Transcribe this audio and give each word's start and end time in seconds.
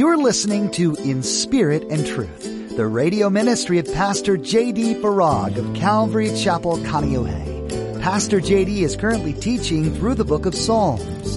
You're 0.00 0.16
listening 0.16 0.70
to 0.70 0.94
In 0.94 1.22
Spirit 1.22 1.82
and 1.90 2.06
Truth, 2.06 2.74
the 2.74 2.86
radio 2.86 3.28
ministry 3.28 3.78
of 3.78 3.84
Pastor 3.92 4.38
J.D. 4.38 4.94
Farag 4.94 5.58
of 5.58 5.74
Calvary 5.74 6.34
Chapel, 6.34 6.78
Kaneohe. 6.78 8.00
Pastor 8.00 8.40
J.D. 8.40 8.82
is 8.82 8.96
currently 8.96 9.34
teaching 9.34 9.94
through 9.94 10.14
the 10.14 10.24
book 10.24 10.46
of 10.46 10.54
Psalms. 10.54 11.36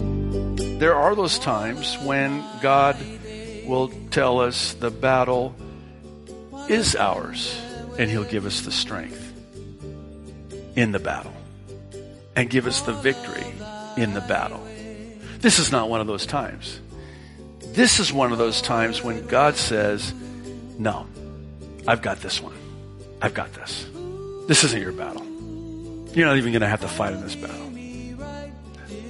There 0.80 0.96
are 0.96 1.14
those 1.14 1.40
times 1.40 1.98
when 2.04 2.42
God 2.62 2.96
will 3.66 3.92
tell 4.12 4.40
us 4.40 4.76
the 4.76 4.92
battle 4.92 5.54
is 6.70 6.96
ours 6.96 7.62
and 8.00 8.10
He'll 8.10 8.24
give 8.24 8.46
us 8.46 8.62
the 8.62 8.72
strength 8.72 9.34
in 10.78 10.94
the 10.94 11.00
battle 11.00 11.34
and 12.34 12.50
give 12.50 12.66
us 12.66 12.80
the 12.80 12.94
victory 12.94 13.44
in 13.98 14.14
the 14.14 14.22
battle. 14.22 14.66
This 15.40 15.60
is 15.60 15.70
not 15.70 15.90
one 15.90 16.00
of 16.00 16.08
those 16.08 16.26
times. 16.26 16.80
This 17.74 18.00
is 18.00 18.14
one 18.14 18.32
of 18.32 18.38
those 18.38 18.62
times 18.62 19.04
when 19.04 19.26
God 19.26 19.56
says, 19.56 20.14
No, 20.78 21.08
I've 21.88 22.04
got 22.04 22.20
this 22.20 22.40
one. 22.40 22.54
I've 23.20 23.34
got 23.34 23.52
this. 23.54 23.88
This 24.48 24.64
isn't 24.64 24.80
your 24.80 24.92
battle. 24.92 25.26
You're 26.14 26.28
not 26.28 26.38
even 26.38 26.52
going 26.52 26.62
to 26.62 26.68
have 26.68 26.82
to 26.82 26.88
fight 26.88 27.14
in 27.14 27.22
this 27.22 27.36
battle. 27.36 27.72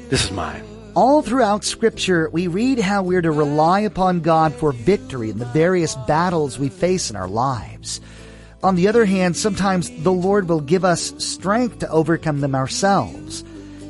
This 0.10 0.24
is 0.24 0.32
mine. 0.32 0.64
All 0.96 1.22
throughout 1.22 1.66
Scripture, 1.66 2.30
we 2.30 2.48
read 2.48 2.80
how 2.80 3.04
we're 3.04 3.22
to 3.22 3.32
rely 3.32 3.82
upon 3.82 4.22
God 4.22 4.54
for 4.54 4.72
victory 4.72 5.30
in 5.30 5.40
the 5.40 5.46
various 5.46 5.96
battles 6.08 6.58
we 6.58 6.70
face 6.70 7.10
in 7.10 7.18
our 7.18 7.28
lives. 7.28 8.00
On 8.62 8.76
the 8.76 8.88
other 8.88 9.04
hand, 9.04 9.36
sometimes 9.36 9.90
the 10.04 10.14
Lord 10.14 10.48
will 10.48 10.62
give 10.62 10.86
us 10.86 11.14
strength 11.18 11.80
to 11.80 11.90
overcome 11.90 12.40
them 12.40 12.56
ourselves. 12.56 13.44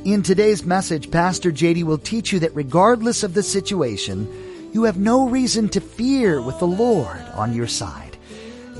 In 0.04 0.24
today's 0.24 0.66
message, 0.66 1.12
Pastor 1.12 1.52
JD 1.52 1.84
will 1.84 2.00
teach 2.00 2.34
you 2.34 2.40
that 2.40 2.56
regardless 2.56 3.22
of 3.22 3.36
the 3.36 3.44
situation, 3.44 4.28
you 4.74 4.84
have 4.84 4.98
no 4.98 5.30
reason 5.30 5.70
to 5.70 5.80
fear 5.80 6.42
with 6.42 6.60
the 6.60 6.68
Lord 6.68 7.22
on 7.36 7.54
your 7.54 7.68
side. 7.68 8.18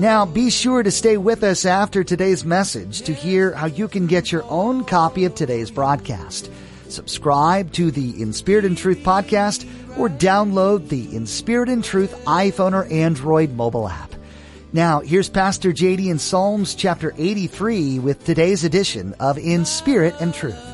Now, 0.00 0.26
be 0.26 0.50
sure 0.50 0.82
to 0.82 0.90
stay 0.90 1.16
with 1.16 1.44
us 1.44 1.64
after 1.64 2.02
today's 2.02 2.44
message 2.44 3.02
to 3.02 3.14
hear 3.14 3.54
how 3.54 3.66
you 3.66 3.86
can 3.86 4.08
get 4.08 4.32
your 4.32 4.44
own 4.50 4.84
copy 4.84 5.24
of 5.24 5.36
today's 5.36 5.70
broadcast. 5.70 6.50
Subscribe 6.88 7.72
to 7.74 7.92
the 7.92 8.20
In 8.20 8.32
Spirit 8.32 8.64
and 8.64 8.76
Truth 8.76 8.98
podcast 8.98 9.66
or 9.96 10.08
download 10.08 10.88
the 10.88 11.14
In 11.14 11.26
Spirit 11.26 11.68
and 11.68 11.84
Truth 11.84 12.24
iPhone 12.24 12.72
or 12.72 12.86
Android 12.92 13.52
mobile 13.52 13.88
app. 13.88 14.12
Now, 14.72 14.98
here's 14.98 15.28
Pastor 15.28 15.70
JD 15.70 16.10
in 16.10 16.18
Psalms 16.18 16.74
chapter 16.74 17.14
83 17.16 18.00
with 18.00 18.24
today's 18.24 18.64
edition 18.64 19.14
of 19.20 19.38
In 19.38 19.64
Spirit 19.64 20.16
and 20.18 20.34
Truth. 20.34 20.73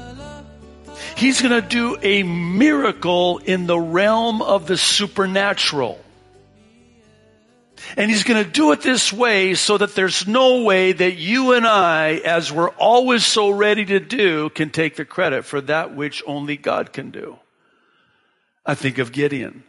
He's 1.17 1.41
going 1.43 1.61
to 1.61 1.67
do 1.67 1.97
a 2.03 2.23
miracle 2.23 3.39
in 3.39 3.67
the 3.67 3.79
realm 3.79 4.43
of 4.43 4.67
the 4.67 4.77
supernatural. 4.77 5.99
And 7.97 8.11
he's 8.11 8.25
going 8.25 8.45
to 8.45 8.51
do 8.51 8.73
it 8.73 8.83
this 8.83 9.13
way 9.13 9.55
so 9.55 9.79
that 9.79 9.95
there's 9.95 10.27
no 10.27 10.63
way 10.63 10.93
that 10.93 11.17
you 11.17 11.55
and 11.55 11.67
I, 11.67 12.21
as 12.25 12.53
we're 12.53 12.71
always 12.71 13.25
so 13.25 13.51
ready 13.51 13.85
to 13.87 14.01
do, 14.01 14.51
can 14.51 14.71
take 14.71 14.97
the 14.97 15.05
credit 15.05 15.45
for 15.45 15.61
that 15.63 15.95
which 15.97 16.23
only 16.27 16.57
God 16.57 16.93
can 16.93 17.11
do. 17.11 17.39
I 18.65 18.75
think 18.75 18.99
of 18.99 19.13
Gideon. 19.13 19.65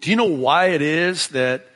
Do 0.00 0.10
you 0.10 0.16
know 0.16 0.24
why 0.24 0.66
it 0.66 0.82
is 0.82 1.28
that 1.28 1.66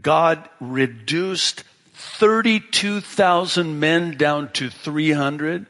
God 0.00 0.48
reduced 0.60 1.64
32,000 1.94 3.80
men 3.80 4.16
down 4.16 4.50
to 4.52 4.70
300? 4.70 5.66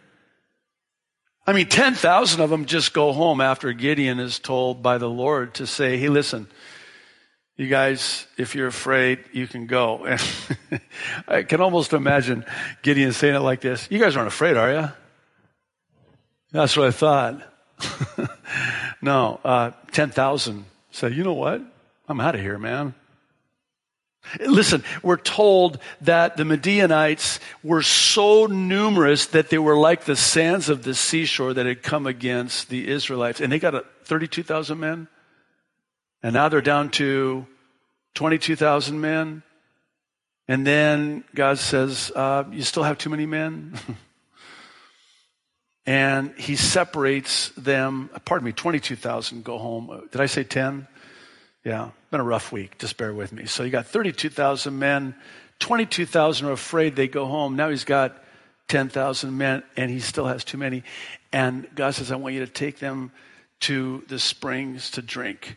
I 1.47 1.53
mean, 1.53 1.69
10,000 1.69 2.41
of 2.41 2.51
them 2.51 2.67
just 2.67 2.93
go 2.93 3.13
home 3.13 3.41
after 3.41 3.73
Gideon 3.73 4.21
is 4.21 4.39
told 4.39 4.83
by 4.83 4.99
the 4.99 5.09
Lord 5.09 5.55
to 5.55 5.67
say, 5.67 5.97
hey, 5.97 6.09
listen, 6.09 6.47
you 7.57 7.69
guys, 7.69 8.27
if 8.39 8.55
you're 8.55 8.69
afraid, 8.69 9.25
you 9.33 9.49
can 9.49 9.67
go. 9.67 10.17
I 11.29 11.43
can 11.43 11.61
almost 11.61 11.93
imagine 11.93 12.45
Gideon 12.83 13.13
saying 13.13 13.35
it 13.35 13.41
like 13.41 13.61
this 13.61 13.89
You 13.91 13.99
guys 13.99 14.17
aren't 14.17 14.29
afraid, 14.29 14.57
are 14.57 14.73
you? 14.73 14.89
That's 16.53 16.77
what 16.77 16.87
I 16.87 16.91
thought. 16.93 17.43
no, 19.03 19.41
uh, 19.45 19.73
10,000 19.91 20.65
say, 20.93 21.11
you 21.11 21.25
know 21.25 21.33
what? 21.33 21.61
I'm 22.09 22.21
out 22.21 22.35
of 22.35 22.41
here, 22.41 22.59
man. 22.59 22.95
Listen, 24.41 24.83
we're 25.03 25.17
told 25.17 25.79
that 26.01 26.37
the 26.37 26.45
Midianites 26.45 27.41
were 27.63 27.83
so 27.83 28.47
numerous 28.47 29.27
that 29.27 29.51
they 29.51 29.59
were 29.59 29.77
like 29.77 30.05
the 30.05 30.17
sands 30.17 30.69
of 30.69 30.85
the 30.85 30.95
seashore 30.95 31.55
that 31.55 31.67
had 31.67 31.83
come 31.83 32.07
against 32.07 32.69
the 32.69 32.89
Israelites. 32.89 33.41
And 33.41 33.53
they 33.53 33.59
got 33.59 33.85
32,000 34.05 34.79
men. 34.79 35.09
And 36.23 36.35
now 36.35 36.49
they're 36.49 36.61
down 36.61 36.91
to 36.93 37.47
22,000 38.15 39.01
men. 39.01 39.43
And 40.49 40.67
then 40.67 41.25
God 41.35 41.59
says, 41.59 42.13
uh, 42.15 42.45
You 42.51 42.63
still 42.63 42.85
have 42.85 42.99
too 42.99 43.11
many 43.11 43.27
men? 43.27 43.79
and 45.87 46.33
he 46.39 46.57
separates 46.57 47.51
them. 47.57 48.09
Pardon 48.25 48.47
me, 48.47 48.53
22,000 48.53 49.45
go 49.45 49.59
home. 49.59 50.09
Did 50.11 50.21
I 50.21 50.27
say 50.27 50.45
10? 50.45 50.87
Yeah, 51.65 51.91
been 52.11 52.21
a 52.21 52.25
rough 52.25 52.51
week. 52.51 52.79
Just 52.79 52.97
bear 52.97 53.15
with 53.15 53.33
me. 53.33 53.47
So 53.47 53.63
you 53.63 53.71
got 53.71 53.87
32,000 53.87 54.77
men. 54.77 55.15
22,000 55.61 56.49
are 56.49 56.53
afraid 56.53 56.97
they 56.97 57.07
go 57.07 57.27
home. 57.27 57.55
Now 57.55 57.71
he's 57.71 57.85
got 57.85 58.23
10,000 58.69 59.37
men 59.37 59.63
and 59.77 59.91
he 59.91 60.01
still 60.01 60.27
has 60.27 60.45
too 60.45 60.59
many. 60.59 60.83
And 61.33 61.69
God 61.75 61.95
says, 61.95 62.11
I 62.11 62.17
want 62.17 62.35
you 62.35 62.41
to 62.45 62.51
take 62.51 62.79
them 62.79 63.13
to 63.61 64.03
the 64.09 64.19
springs 64.19 64.91
to 64.93 65.03
drink. 65.03 65.57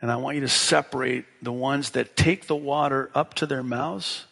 And 0.00 0.10
I 0.10 0.16
want 0.16 0.36
you 0.36 0.42
to 0.42 0.48
separate 0.48 1.24
the 1.42 1.52
ones 1.52 1.90
that 1.90 2.16
take 2.16 2.46
the 2.46 2.56
water 2.56 3.10
up 3.14 3.34
to 3.34 3.46
their 3.46 3.62
mouths 3.62 4.26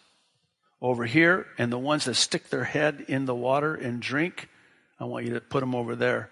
over 0.81 1.05
here 1.07 1.47
and 1.59 1.73
the 1.73 1.79
ones 1.79 2.05
that 2.05 2.15
stick 2.15 2.51
their 2.51 2.65
head 2.65 3.05
in 3.09 3.27
the 3.27 3.35
water 3.35 3.75
and 3.75 4.01
drink. 4.01 4.49
I 4.99 5.05
want 5.05 5.27
you 5.27 5.35
to 5.35 5.41
put 5.41 5.61
them 5.61 5.75
over 5.75 5.97
there. 5.97 6.31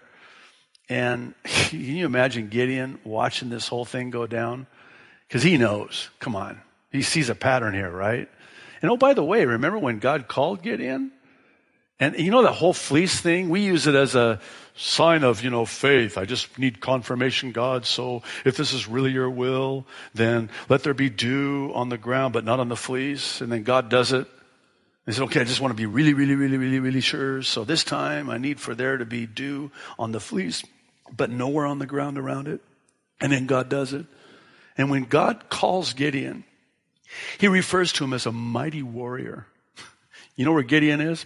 And 0.89 1.35
can 1.43 1.79
you 1.79 2.05
imagine 2.05 2.49
Gideon 2.49 2.99
watching 3.03 3.49
this 3.49 3.67
whole 3.67 3.85
thing 3.85 4.09
go 4.09 4.27
down? 4.27 4.67
Because 5.27 5.43
he 5.43 5.57
knows, 5.57 6.09
come 6.19 6.35
on, 6.35 6.59
he 6.91 7.03
sees 7.03 7.29
a 7.29 7.35
pattern 7.35 7.75
here, 7.75 7.91
right? 7.91 8.27
And 8.81 8.89
oh, 8.89 8.97
by 8.97 9.13
the 9.13 9.23
way, 9.23 9.45
remember 9.45 9.77
when 9.77 9.99
God 9.99 10.27
called 10.27 10.63
Gideon? 10.63 11.11
And 11.99 12.17
you 12.17 12.31
know 12.31 12.41
the 12.41 12.51
whole 12.51 12.73
fleece 12.73 13.19
thing? 13.19 13.49
We 13.49 13.61
use 13.61 13.85
it 13.85 13.93
as 13.93 14.15
a 14.15 14.39
sign 14.75 15.23
of, 15.23 15.43
you 15.43 15.49
know, 15.49 15.65
faith. 15.65 16.17
I 16.17 16.23
just 16.23 16.57
need 16.57 16.79
confirmation, 16.79 17.51
God. 17.51 17.85
So 17.85 18.23
if 18.45 18.55
this 18.55 18.71
is 18.73 18.87
really 18.87 19.11
your 19.11 19.29
will, 19.29 19.85
then 20.13 20.49
let 20.69 20.83
there 20.83 20.93
be 20.93 21.09
dew 21.09 21.71
on 21.75 21.89
the 21.89 21.97
ground, 21.97 22.33
but 22.33 22.45
not 22.45 22.61
on 22.61 22.69
the 22.69 22.77
fleece. 22.77 23.41
And 23.41 23.51
then 23.51 23.63
God 23.63 23.89
does 23.89 24.13
it. 24.13 24.27
He 25.05 25.11
said, 25.11 25.23
okay, 25.23 25.41
I 25.41 25.43
just 25.43 25.59
want 25.59 25.71
to 25.71 25.77
be 25.77 25.87
really, 25.87 26.13
really, 26.13 26.35
really, 26.35 26.57
really, 26.57 26.79
really 26.79 27.01
sure. 27.01 27.43
So 27.43 27.65
this 27.65 27.83
time 27.83 28.29
I 28.29 28.37
need 28.37 28.61
for 28.61 28.73
there 28.73 28.97
to 28.97 29.05
be 29.05 29.25
dew 29.25 29.69
on 29.97 30.13
the 30.13 30.19
fleece 30.21 30.63
but 31.15 31.29
nowhere 31.29 31.65
on 31.65 31.79
the 31.79 31.85
ground 31.85 32.17
around 32.17 32.47
it. 32.47 32.61
And 33.21 33.31
then 33.31 33.47
God 33.47 33.69
does 33.69 33.93
it. 33.93 34.05
And 34.77 34.89
when 34.89 35.03
God 35.03 35.49
calls 35.49 35.93
Gideon, 35.93 36.45
he 37.37 37.47
refers 37.47 37.91
to 37.93 38.03
him 38.03 38.13
as 38.13 38.25
a 38.25 38.31
mighty 38.31 38.83
warrior. 38.83 39.45
You 40.35 40.45
know 40.45 40.53
where 40.53 40.63
Gideon 40.63 41.01
is? 41.01 41.25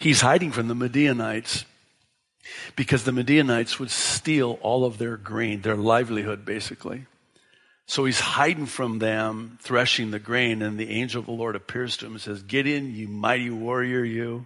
He's 0.00 0.20
hiding 0.20 0.52
from 0.52 0.68
the 0.68 0.74
Midianites 0.74 1.64
because 2.76 3.04
the 3.04 3.12
Midianites 3.12 3.78
would 3.78 3.90
steal 3.90 4.58
all 4.62 4.84
of 4.84 4.98
their 4.98 5.16
grain, 5.16 5.62
their 5.62 5.76
livelihood, 5.76 6.44
basically. 6.44 7.06
So 7.88 8.04
he's 8.04 8.18
hiding 8.18 8.66
from 8.66 8.98
them, 8.98 9.58
threshing 9.62 10.10
the 10.10 10.18
grain, 10.18 10.60
and 10.60 10.76
the 10.76 10.90
angel 10.90 11.20
of 11.20 11.26
the 11.26 11.32
Lord 11.32 11.54
appears 11.54 11.96
to 11.98 12.06
him 12.06 12.12
and 12.12 12.20
says, 12.20 12.42
Gideon, 12.42 12.92
you 12.92 13.06
mighty 13.06 13.48
warrior, 13.48 14.02
you, 14.02 14.44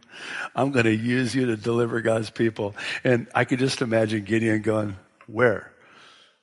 I'm 0.54 0.72
going 0.72 0.84
to 0.84 0.94
use 0.94 1.34
you 1.34 1.46
to 1.46 1.56
deliver 1.56 2.02
God's 2.02 2.28
people. 2.28 2.74
And 3.02 3.28
I 3.34 3.46
could 3.46 3.58
just 3.58 3.80
imagine 3.80 4.24
Gideon 4.24 4.60
going, 4.60 4.96
Where? 5.26 5.72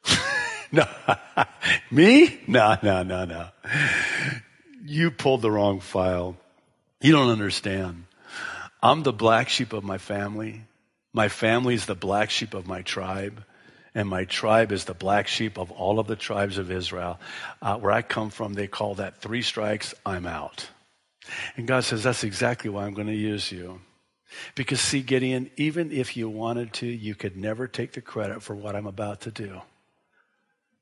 no, 0.71 0.85
me? 1.91 2.39
No, 2.47 2.77
no, 2.81 3.03
no, 3.03 3.25
no. 3.25 3.49
You 4.83 5.11
pulled 5.11 5.43
the 5.43 5.51
wrong 5.51 5.81
file. 5.81 6.35
You 6.99 7.11
don't 7.11 7.29
understand. 7.29 8.05
I'm 8.81 9.03
the 9.03 9.13
black 9.13 9.49
sheep 9.49 9.71
of 9.71 9.83
my 9.83 9.99
family. 9.99 10.63
My 11.13 11.29
family 11.29 11.75
is 11.75 11.85
the 11.85 11.95
black 11.95 12.31
sheep 12.31 12.55
of 12.55 12.65
my 12.65 12.81
tribe 12.81 13.43
and 13.97 14.07
my 14.07 14.25
tribe 14.25 14.71
is 14.71 14.85
the 14.85 14.93
black 14.93 15.27
sheep 15.27 15.57
of 15.57 15.71
all 15.71 15.97
of 15.97 16.05
the 16.05 16.15
tribes 16.15 16.59
of 16.59 16.69
Israel. 16.69 17.19
Uh, 17.63 17.77
where 17.77 17.91
I 17.91 18.03
come 18.03 18.29
from, 18.29 18.53
they 18.53 18.67
call 18.67 18.93
that 18.95 19.21
three 19.21 19.41
strikes, 19.41 19.95
I'm 20.05 20.27
out. 20.27 20.69
And 21.55 21.67
God 21.67 21.83
says, 21.83 22.03
That's 22.03 22.23
exactly 22.23 22.69
why 22.69 22.85
I'm 22.85 22.93
going 22.93 23.07
to 23.07 23.15
use 23.15 23.51
you. 23.51 23.81
Because, 24.53 24.81
see, 24.81 25.01
Gideon, 25.01 25.49
even 25.55 25.91
if 25.91 26.15
you 26.15 26.29
wanted 26.29 26.73
to, 26.73 26.85
you 26.85 27.15
could 27.15 27.35
never 27.35 27.67
take 27.67 27.93
the 27.93 28.01
credit 28.01 28.43
for 28.43 28.55
what 28.55 28.75
I'm 28.75 28.85
about 28.85 29.21
to 29.21 29.31
do. 29.31 29.63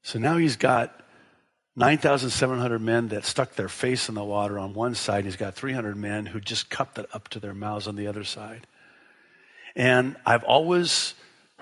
So 0.02 0.20
now 0.20 0.36
he's 0.36 0.58
got 0.58 1.00
9,700 1.78 2.82
men 2.82 3.08
that 3.10 3.24
stuck 3.24 3.56
their 3.56 3.70
face 3.70 4.10
in 4.10 4.16
the 4.16 4.26
water 4.26 4.60
on 4.60 4.74
one 4.74 4.94
side. 4.94 5.24
He's 5.24 5.38
got 5.38 5.56
300 5.56 5.96
men 5.96 6.26
who 6.26 6.42
just 6.42 6.70
cupped 6.70 6.98
it 6.98 7.06
up 7.14 7.30
to 7.30 7.40
their 7.40 7.54
mouths 7.54 7.88
on 7.88 7.96
the 7.96 8.08
other 8.08 8.26
side. 8.26 8.68
And 9.74 10.18
I've 10.26 10.44
always 10.44 11.14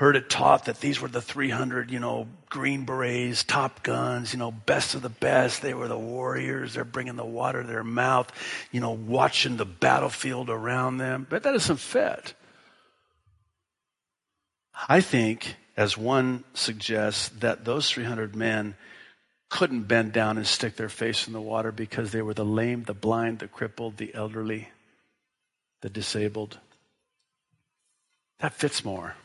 heard 0.04 0.18
it 0.18 0.30
taught 0.30 0.66
that 0.66 0.82
these 0.82 1.00
were 1.00 1.08
the 1.08 1.22
300, 1.22 1.90
you 1.90 2.00
know, 2.00 2.28
Green 2.50 2.84
Berets, 2.84 3.46
Top 3.46 3.84
Guns, 3.84 4.34
you 4.34 4.40
know, 4.40 4.52
best 4.52 4.96
of 4.96 5.02
the 5.02 5.08
best. 5.08 5.62
They 5.62 5.74
were 5.74 5.88
the 5.88 5.98
warriors. 5.98 6.74
They're 6.74 6.84
bringing 6.84 7.16
the 7.16 7.26
water 7.26 7.62
to 7.62 7.68
their 7.68 7.86
mouth, 7.86 8.30
you 8.74 8.82
know, 8.82 8.92
watching 8.92 9.56
the 9.56 9.66
battlefield 9.66 10.50
around 10.50 10.98
them. 10.98 11.26
But 11.30 11.44
that 11.44 11.54
doesn't 11.54 11.80
fit. 11.80 12.34
I 14.90 15.00
think, 15.00 15.56
as 15.78 15.98
one 15.98 16.44
suggests, 16.54 17.30
that 17.40 17.64
those 17.64 17.90
300 17.90 18.36
men 18.36 18.76
couldn't 19.48 19.84
bend 19.84 20.12
down 20.12 20.36
and 20.38 20.46
stick 20.46 20.76
their 20.76 20.90
face 20.90 21.28
in 21.28 21.34
the 21.34 21.40
water 21.40 21.72
because 21.72 22.12
they 22.12 22.22
were 22.22 22.34
the 22.34 22.44
lame, 22.44 22.84
the 22.84 22.94
blind, 22.94 23.40
the 23.40 23.48
crippled, 23.48 23.96
the 23.96 24.14
elderly, 24.14 24.68
the 25.80 25.90
disabled. 25.90 26.60
That 28.40 28.54
fits 28.54 28.84
more. 28.84 29.16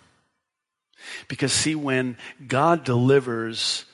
Because, 1.29 1.53
see, 1.53 1.75
when 1.75 2.17
God 2.47 2.85
delivers 2.85 3.85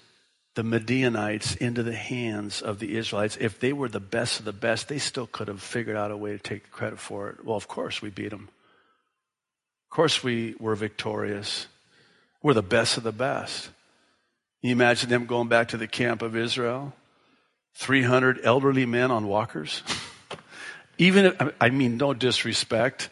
the 0.55 0.63
Midianites 0.63 1.57
into 1.57 1.83
the 1.83 1.95
hands 1.95 2.63
of 2.63 2.79
the 2.79 2.97
Israelites, 2.97 3.37
if 3.41 3.59
they 3.59 3.73
were 3.73 3.89
the 3.89 4.01
best 4.01 4.39
of 4.39 4.45
the 4.45 4.53
best, 4.53 4.89
they 4.89 4.99
still 4.99 5.27
could 5.27 5.49
have 5.49 5.61
figured 5.61 5.97
out 5.97 6.11
a 6.11 6.17
way 6.17 6.33
to 6.33 6.39
take 6.39 6.71
credit 6.71 6.99
for 6.99 7.29
it. 7.31 7.45
Well, 7.45 7.57
of 7.57 7.69
course, 7.69 8.01
we 8.01 8.11
beat 8.11 8.31
them. 8.31 8.49
Of 9.91 9.97
course, 9.97 10.23
we 10.23 10.55
were 10.59 10.75
victorious. 10.77 11.67
We're 12.43 12.55
the 12.55 12.63
best 12.63 12.97
of 12.97 13.03
the 13.03 13.13
best. 13.13 13.71
You 14.63 14.73
imagine 14.73 15.11
them 15.11 15.27
going 15.27 15.49
back 15.49 15.69
to 15.69 15.77
the 15.77 15.87
camp 15.87 16.23
of 16.23 16.37
Israel? 16.37 16.95
300 17.75 18.41
elderly 18.45 18.87
men 18.87 19.11
on 19.11 19.27
walkers? 19.27 19.83
Even 20.99 21.27
if, 21.27 21.55
I 21.61 21.71
mean, 21.71 21.97
no 21.97 22.15
disrespect, 22.15 23.09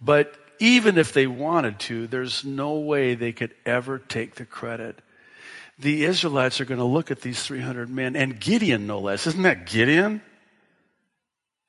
but 0.00 0.34
even 0.60 0.98
if 0.98 1.12
they 1.12 1.26
wanted 1.26 1.80
to, 1.80 2.06
there's 2.06 2.44
no 2.44 2.78
way 2.78 3.14
they 3.14 3.32
could 3.32 3.54
ever 3.66 3.98
take 3.98 4.36
the 4.36 4.44
credit. 4.44 4.98
The 5.78 6.04
Israelites 6.04 6.60
are 6.60 6.66
going 6.66 6.78
to 6.78 6.84
look 6.84 7.10
at 7.10 7.22
these 7.22 7.42
300 7.42 7.88
men, 7.88 8.14
and 8.14 8.38
Gideon, 8.38 8.86
no 8.86 9.00
less. 9.00 9.26
Isn't 9.26 9.42
that 9.42 9.66
Gideon? 9.66 10.20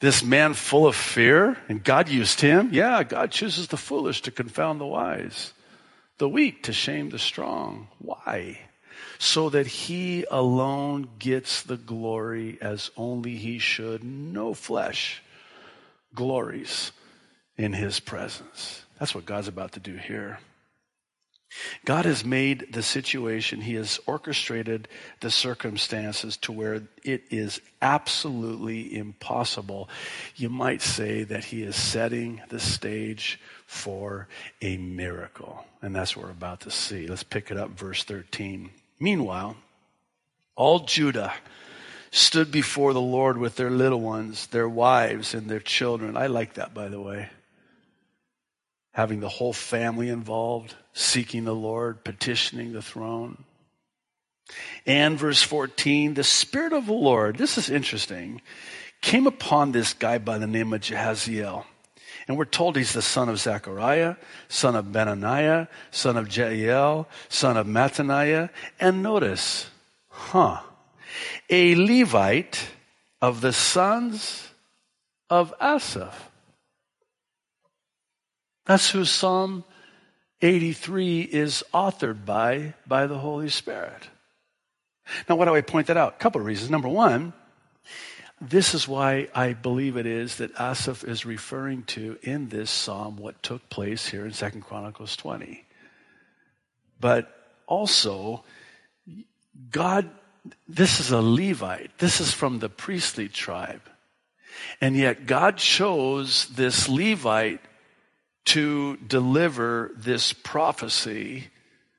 This 0.02 0.24
man 0.24 0.54
full 0.54 0.88
of 0.88 0.96
fear, 0.96 1.58
and 1.70 1.82
God 1.82 2.10
used 2.10 2.42
him. 2.42 2.70
Yeah, 2.74 3.04
God 3.04 3.32
chooses 3.32 3.68
the 3.68 3.78
foolish 3.78 4.24
to 4.24 4.32
confound 4.32 4.82
the 4.82 4.86
wise, 4.86 5.54
the 6.18 6.28
weak 6.28 6.64
to 6.64 6.74
shame 6.74 7.10
the 7.10 7.20
strong. 7.20 7.88
Why? 8.00 8.60
So 9.20 9.50
that 9.50 9.68
he 9.68 10.26
alone 10.30 11.08
gets 11.20 11.62
the 11.62 11.78
glory 11.78 12.58
as 12.62 12.92
only 12.98 13.38
he 13.38 13.60
should. 13.60 14.04
No 14.04 14.54
flesh 14.54 15.22
glories 16.14 16.92
in 17.62 17.74
his 17.74 18.00
presence. 18.00 18.84
That's 19.00 19.14
what 19.14 19.26
God's 19.26 19.48
about 19.48 19.74
to 19.74 19.80
do 19.80 19.96
here. 19.96 20.40
God 21.86 22.06
has 22.06 22.26
made 22.26 22.74
the 22.74 22.82
situation, 22.82 23.62
He 23.62 23.76
has 23.76 24.00
orchestrated 24.08 24.88
the 25.20 25.30
circumstances 25.30 26.38
to 26.38 26.52
where 26.52 26.82
it 27.04 27.24
is 27.30 27.60
absolutely 27.82 28.96
impossible. 28.96 29.90
You 30.36 30.50
might 30.50 30.82
say 30.82 31.24
that 31.26 31.44
He 31.44 31.62
is 31.62 31.76
setting 31.76 32.42
the 32.50 32.60
stage 32.60 33.40
for 33.68 34.28
a 34.62 34.78
miracle. 34.78 35.66
And 35.82 35.94
that's 35.94 36.16
what 36.16 36.26
we're 36.26 36.32
about 36.32 36.62
to 36.62 36.72
see. 36.72 37.06
Let's 37.06 37.24
pick 37.24 37.52
it 37.52 37.58
up, 37.58 37.72
verse 37.72 38.06
13. 38.06 38.72
Meanwhile, 39.00 39.58
all 40.56 40.80
Judah 40.80 41.34
stood 42.12 42.50
before 42.50 42.94
the 42.94 43.02
Lord 43.02 43.38
with 43.38 43.58
their 43.58 43.70
little 43.70 44.02
ones, 44.02 44.48
their 44.48 44.70
wives, 44.70 45.34
and 45.34 45.50
their 45.50 45.60
children. 45.60 46.16
I 46.16 46.28
like 46.28 46.54
that, 46.54 46.74
by 46.74 46.88
the 46.88 47.02
way 47.02 47.30
having 48.92 49.20
the 49.20 49.30
whole 49.30 49.54
family 49.54 50.10
involved, 50.10 50.76
seeking 50.94 51.46
the 51.46 51.56
Lord, 51.56 52.04
petitioning 52.04 52.74
the 52.74 52.82
throne. 52.82 53.44
And 54.86 55.18
verse 55.18 55.42
14, 55.42 56.16
the 56.16 56.24
Spirit 56.24 56.74
of 56.74 56.88
the 56.88 56.94
Lord, 56.94 57.38
this 57.38 57.58
is 57.58 57.70
interesting, 57.70 58.42
came 59.02 59.28
upon 59.28 59.72
this 59.72 59.94
guy 59.94 60.18
by 60.18 60.38
the 60.38 60.48
name 60.48 60.74
of 60.74 60.82
Jehaziel. 60.82 61.66
And 62.28 62.38
we're 62.38 62.46
told 62.46 62.76
he's 62.76 62.94
the 62.94 63.02
son 63.02 63.30
of 63.30 63.40
Zechariah, 63.40 64.16
son 64.48 64.76
of 64.76 64.86
Benaniah, 64.86 65.68
son 65.90 66.18
of 66.18 66.28
Jeiel, 66.28 67.08
son 67.30 67.58
of 67.58 67.66
Mattaniah. 67.66 68.50
And 68.80 69.02
notice, 69.02 69.70
huh, 70.08 70.62
a 71.50 71.76
Levite 71.76 72.70
of 73.22 73.42
the 73.42 73.54
sons 73.54 74.50
of 75.30 75.54
Asaph. 75.60 76.31
That's 78.72 78.90
who 78.90 79.04
Psalm 79.04 79.66
83 80.42 81.24
is 81.24 81.62
authored 81.74 82.24
by, 82.24 82.74
by 82.88 83.06
the 83.06 83.18
Holy 83.18 83.50
Spirit. 83.50 84.08
Now, 85.28 85.36
why 85.36 85.44
do 85.44 85.54
I 85.54 85.60
point 85.60 85.88
that 85.88 85.98
out? 85.98 86.14
A 86.14 86.18
couple 86.20 86.40
of 86.40 86.48
reasons. 86.48 86.72
Number 86.72 86.88
one, 86.88 87.34
this 88.40 88.74
is 88.74 88.88
why 88.88 89.28
I 89.36 89.52
believe 89.52 89.98
it 89.98 90.06
is 90.06 90.38
that 90.38 90.58
Asaph 90.58 91.04
is 91.04 91.26
referring 91.26 91.84
to 91.88 92.18
in 92.22 92.48
this 92.48 92.72
psalm 92.72 93.18
what 93.18 93.44
took 93.44 93.70
place 93.70 94.08
here 94.08 94.26
in 94.26 94.32
Second 94.32 94.62
Chronicles 94.62 95.18
20. 95.18 95.66
But 96.98 97.30
also, 97.68 98.46
God, 99.70 100.10
this 100.70 101.02
is 101.02 101.12
a 101.12 101.22
Levite. 101.22 101.98
This 101.98 102.22
is 102.22 102.32
from 102.32 102.60
the 102.60 102.70
priestly 102.70 103.28
tribe. 103.28 103.82
And 104.80 104.96
yet 104.96 105.26
God 105.26 105.58
chose 105.58 106.46
this 106.46 106.88
Levite 106.88 107.60
to 108.46 108.98
deliver 108.98 109.92
this 109.96 110.34
prophecy, 110.34 111.48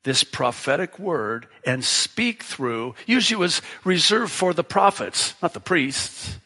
this 0.03 0.25
prophetic 0.25 0.99
word, 0.99 1.47
and 1.65 1.85
speak 1.85 2.43
through. 2.43 2.95
Usually 3.07 3.39
was 3.39 3.63
reserved 3.85 4.33
for 4.33 4.53
the 4.53 4.65
prophets, 4.65 5.35
not 5.43 5.53
the 5.55 5.61
priests. 5.61 6.37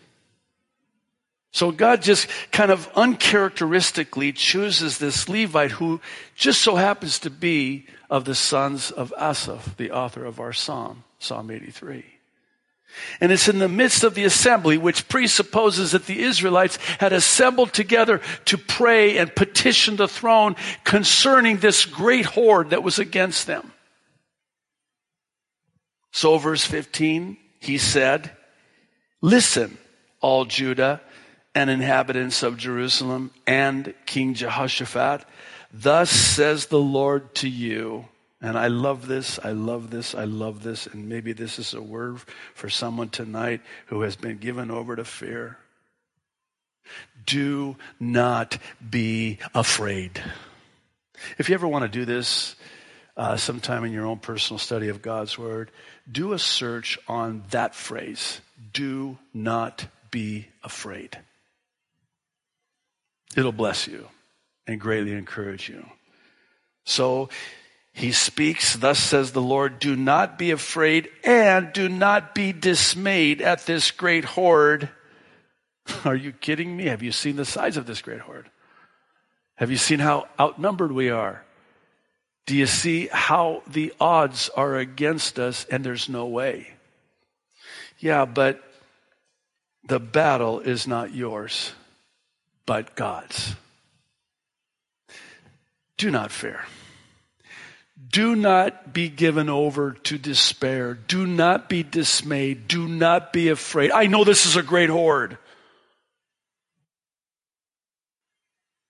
So 1.52 1.70
God 1.70 2.02
just 2.02 2.28
kind 2.52 2.70
of 2.70 2.87
uncharacteristically 2.94 4.32
chooses 4.32 4.98
this 4.98 5.26
Levite 5.26 5.70
who 5.70 6.02
just 6.34 6.60
so 6.60 6.76
happens 6.76 7.19
to 7.20 7.31
be 7.31 7.87
of 8.10 8.26
the 8.26 8.34
sons 8.34 8.90
of 8.90 9.12
Asaph, 9.19 9.76
the 9.78 9.90
author 9.90 10.25
of 10.26 10.38
our 10.38 10.52
psalm, 10.52 11.04
Psalm 11.19 11.50
83. 11.50 12.04
And 13.20 13.32
it's 13.32 13.48
in 13.48 13.58
the 13.58 13.69
midst 13.69 14.04
of 14.04 14.14
the 14.14 14.25
assembly, 14.25 14.78
which 14.78 15.08
presupposes 15.08 15.93
that 15.93 16.06
the 16.06 16.22
Israelites 16.22 16.76
had 16.98 17.12
assembled 17.12 17.72
together 17.72 18.20
to 18.46 18.58
pray 18.58 19.19
and 19.19 19.34
petition 19.34 19.96
the 19.96 20.08
throne 20.08 20.56
concerning 20.84 21.58
this 21.58 21.84
great 21.84 22.26
horde 22.26 22.70
that 22.70 22.82
was 22.82 22.98
against 22.98 23.46
them. 23.46 23.72
So, 26.12 26.38
verse 26.38 26.64
15, 26.64 27.37
he 27.60 27.78
said, 27.78 28.31
Listen, 29.20 29.76
all 30.20 30.44
Judah 30.44 31.00
and 31.54 31.70
inhabitants 31.70 32.42
of 32.42 32.56
Jerusalem 32.56 33.30
and 33.47 33.94
King 34.06 34.35
Jehoshaphat, 34.35 35.25
thus 35.73 36.11
says 36.11 36.66
the 36.66 36.80
Lord 36.80 37.35
to 37.37 37.49
you 37.49 38.06
and 38.46 38.56
I 38.56 38.68
love 38.68 39.08
this, 39.08 39.40
I 39.42 39.50
love 39.50 39.90
this, 39.90 40.14
I 40.14 40.22
love 40.22 40.62
this. 40.62 40.86
And 40.86 41.08
maybe 41.08 41.32
this 41.32 41.58
is 41.58 41.74
a 41.74 41.82
word 41.82 42.20
for 42.54 42.68
someone 42.68 43.08
tonight 43.08 43.60
who 43.86 44.02
has 44.02 44.14
been 44.14 44.38
given 44.38 44.70
over 44.70 44.94
to 44.94 45.04
fear. 45.04 45.58
Do 47.24 47.74
not 47.98 48.56
be 48.88 49.40
afraid. 49.52 50.22
If 51.38 51.48
you 51.48 51.56
ever 51.56 51.66
want 51.66 51.86
to 51.86 51.88
do 51.88 52.04
this 52.04 52.54
uh, 53.16 53.36
sometime 53.36 53.82
in 53.82 53.92
your 53.92 54.06
own 54.06 54.20
personal 54.20 54.60
study 54.60 54.90
of 54.90 55.02
God's 55.02 55.36
Word, 55.36 55.72
do 56.10 56.32
a 56.32 56.38
search 56.38 57.00
on 57.08 57.42
that 57.50 57.74
phrase. 57.74 58.40
Do 58.72 59.18
not 59.34 59.84
be 60.12 60.46
afraid. 60.62 61.18
It'll 63.36 63.50
bless 63.50 63.88
you 63.88 64.06
and 64.68 64.80
greatly 64.80 65.14
encourage 65.14 65.68
you. 65.68 65.84
So, 66.84 67.28
he 67.96 68.12
speaks, 68.12 68.76
thus 68.76 68.98
says 68.98 69.32
the 69.32 69.40
Lord, 69.40 69.78
do 69.78 69.96
not 69.96 70.38
be 70.38 70.50
afraid 70.50 71.08
and 71.24 71.72
do 71.72 71.88
not 71.88 72.34
be 72.34 72.52
dismayed 72.52 73.40
at 73.40 73.64
this 73.64 73.90
great 73.90 74.26
horde. 74.26 74.90
Are 76.04 76.14
you 76.14 76.32
kidding 76.32 76.76
me? 76.76 76.88
Have 76.88 77.02
you 77.02 77.10
seen 77.10 77.36
the 77.36 77.46
size 77.46 77.78
of 77.78 77.86
this 77.86 78.02
great 78.02 78.20
horde? 78.20 78.50
Have 79.54 79.70
you 79.70 79.78
seen 79.78 79.98
how 79.98 80.28
outnumbered 80.38 80.92
we 80.92 81.08
are? 81.08 81.42
Do 82.44 82.54
you 82.54 82.66
see 82.66 83.08
how 83.10 83.62
the 83.66 83.94
odds 83.98 84.50
are 84.50 84.76
against 84.76 85.38
us 85.38 85.64
and 85.64 85.82
there's 85.82 86.06
no 86.06 86.26
way? 86.26 86.74
Yeah, 87.98 88.26
but 88.26 88.62
the 89.88 90.00
battle 90.00 90.60
is 90.60 90.86
not 90.86 91.14
yours, 91.14 91.72
but 92.66 92.94
God's. 92.94 93.54
Do 95.96 96.10
not 96.10 96.30
fear. 96.30 96.60
Do 98.08 98.36
not 98.36 98.92
be 98.92 99.08
given 99.08 99.48
over 99.48 99.92
to 99.92 100.18
despair. 100.18 100.94
Do 100.94 101.26
not 101.26 101.68
be 101.68 101.82
dismayed. 101.82 102.68
Do 102.68 102.86
not 102.86 103.32
be 103.32 103.48
afraid. 103.48 103.90
I 103.90 104.06
know 104.06 104.25
this 104.25 104.46
is 104.46 104.56
a 104.56 104.62
great 104.62 104.90
horde. 104.90 105.38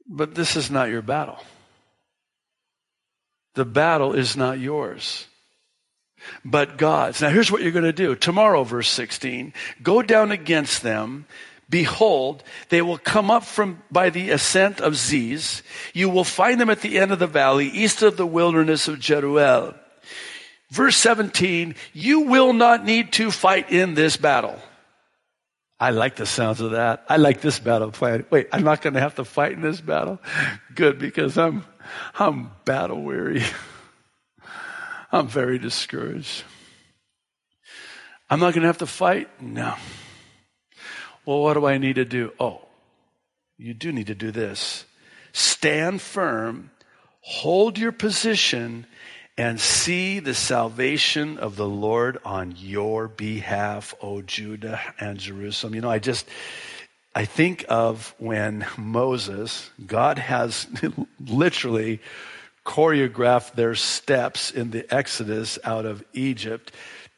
But 0.08 0.34
this 0.34 0.56
is 0.56 0.70
not 0.70 0.88
your 0.90 1.02
battle. 1.02 1.38
The 3.54 3.64
battle 3.64 4.12
is 4.12 4.36
not 4.36 4.58
yours, 4.58 5.26
but 6.44 6.76
God's. 6.76 7.22
Now 7.22 7.30
here's 7.30 7.50
what 7.50 7.62
you're 7.62 7.72
going 7.72 7.84
to 7.84 7.92
do. 7.92 8.14
Tomorrow, 8.14 8.64
verse 8.64 8.88
16, 8.90 9.54
go 9.82 10.02
down 10.02 10.30
against 10.30 10.82
them. 10.82 11.24
Behold, 11.68 12.44
they 12.68 12.80
will 12.80 12.98
come 12.98 13.30
up 13.30 13.44
from 13.44 13.82
by 13.90 14.10
the 14.10 14.30
ascent 14.30 14.80
of 14.80 14.96
Ziz. 14.96 15.62
You 15.94 16.08
will 16.08 16.24
find 16.24 16.60
them 16.60 16.70
at 16.70 16.80
the 16.80 16.98
end 16.98 17.10
of 17.10 17.18
the 17.18 17.26
valley, 17.26 17.66
east 17.66 18.02
of 18.02 18.16
the 18.16 18.26
wilderness 18.26 18.86
of 18.86 19.00
Jeruel. 19.00 19.74
Verse 20.70 20.96
17, 20.96 21.74
you 21.92 22.20
will 22.20 22.52
not 22.52 22.84
need 22.84 23.12
to 23.14 23.30
fight 23.30 23.70
in 23.70 23.94
this 23.94 24.16
battle. 24.16 24.60
I 25.78 25.90
like 25.90 26.16
the 26.16 26.26
sounds 26.26 26.60
of 26.60 26.70
that. 26.72 27.04
I 27.08 27.18
like 27.18 27.40
this 27.40 27.58
battle 27.58 27.90
plan. 27.90 28.24
Wait, 28.30 28.48
I'm 28.52 28.64
not 28.64 28.80
going 28.80 28.94
to 28.94 29.00
have 29.00 29.16
to 29.16 29.24
fight 29.24 29.52
in 29.52 29.60
this 29.60 29.80
battle? 29.80 30.18
Good, 30.74 30.98
because 30.98 31.36
I'm, 31.36 31.64
I'm 32.18 32.50
battle 32.64 33.02
weary. 33.02 33.42
I'm 35.12 35.28
very 35.28 35.58
discouraged. 35.58 36.44
I'm 38.30 38.40
not 38.40 38.54
going 38.54 38.62
to 38.62 38.68
have 38.68 38.78
to 38.78 38.86
fight? 38.86 39.28
No. 39.40 39.74
Well, 41.26 41.40
what 41.40 41.54
do 41.54 41.66
I 41.66 41.78
need 41.78 41.96
to 41.96 42.04
do? 42.04 42.32
Oh, 42.38 42.62
you 43.58 43.74
do 43.74 43.90
need 43.90 44.06
to 44.06 44.14
do 44.14 44.30
this. 44.30 44.84
Stand 45.32 46.00
firm, 46.00 46.70
hold 47.20 47.78
your 47.78 47.90
position, 47.90 48.86
and 49.36 49.60
see 49.60 50.20
the 50.20 50.34
salvation 50.34 51.36
of 51.36 51.56
the 51.56 51.66
Lord 51.66 52.18
on 52.24 52.54
your 52.56 53.08
behalf, 53.08 53.92
O 54.00 54.22
Judah 54.22 54.80
and 55.00 55.18
Jerusalem. 55.18 55.74
You 55.74 55.80
know, 55.80 55.90
I 55.90 55.98
just, 55.98 56.28
I 57.12 57.24
think 57.24 57.64
of 57.68 58.14
when 58.18 58.64
Moses, 58.78 59.68
God 59.84 60.18
has 60.18 60.68
literally 61.26 62.00
choreographed 62.64 63.54
their 63.54 63.74
steps 63.74 64.52
in 64.52 64.70
the 64.70 64.94
Exodus 64.94 65.58
out 65.64 65.86
of 65.86 66.04
Egypt 66.12 66.72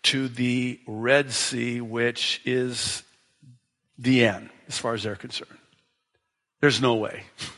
to 0.05 0.29
the 0.29 0.81
Red 0.87 1.31
Sea, 1.31 1.83
which 1.83 2.41
is 2.45 3.03
the 3.99 4.25
end 4.25 4.51
as 4.69 4.79
far 4.79 4.95
as 4.95 5.03
they're 5.03 5.17
concerned. 5.17 5.59
There's 6.61 6.81
no 6.81 6.95
way. 6.95 7.25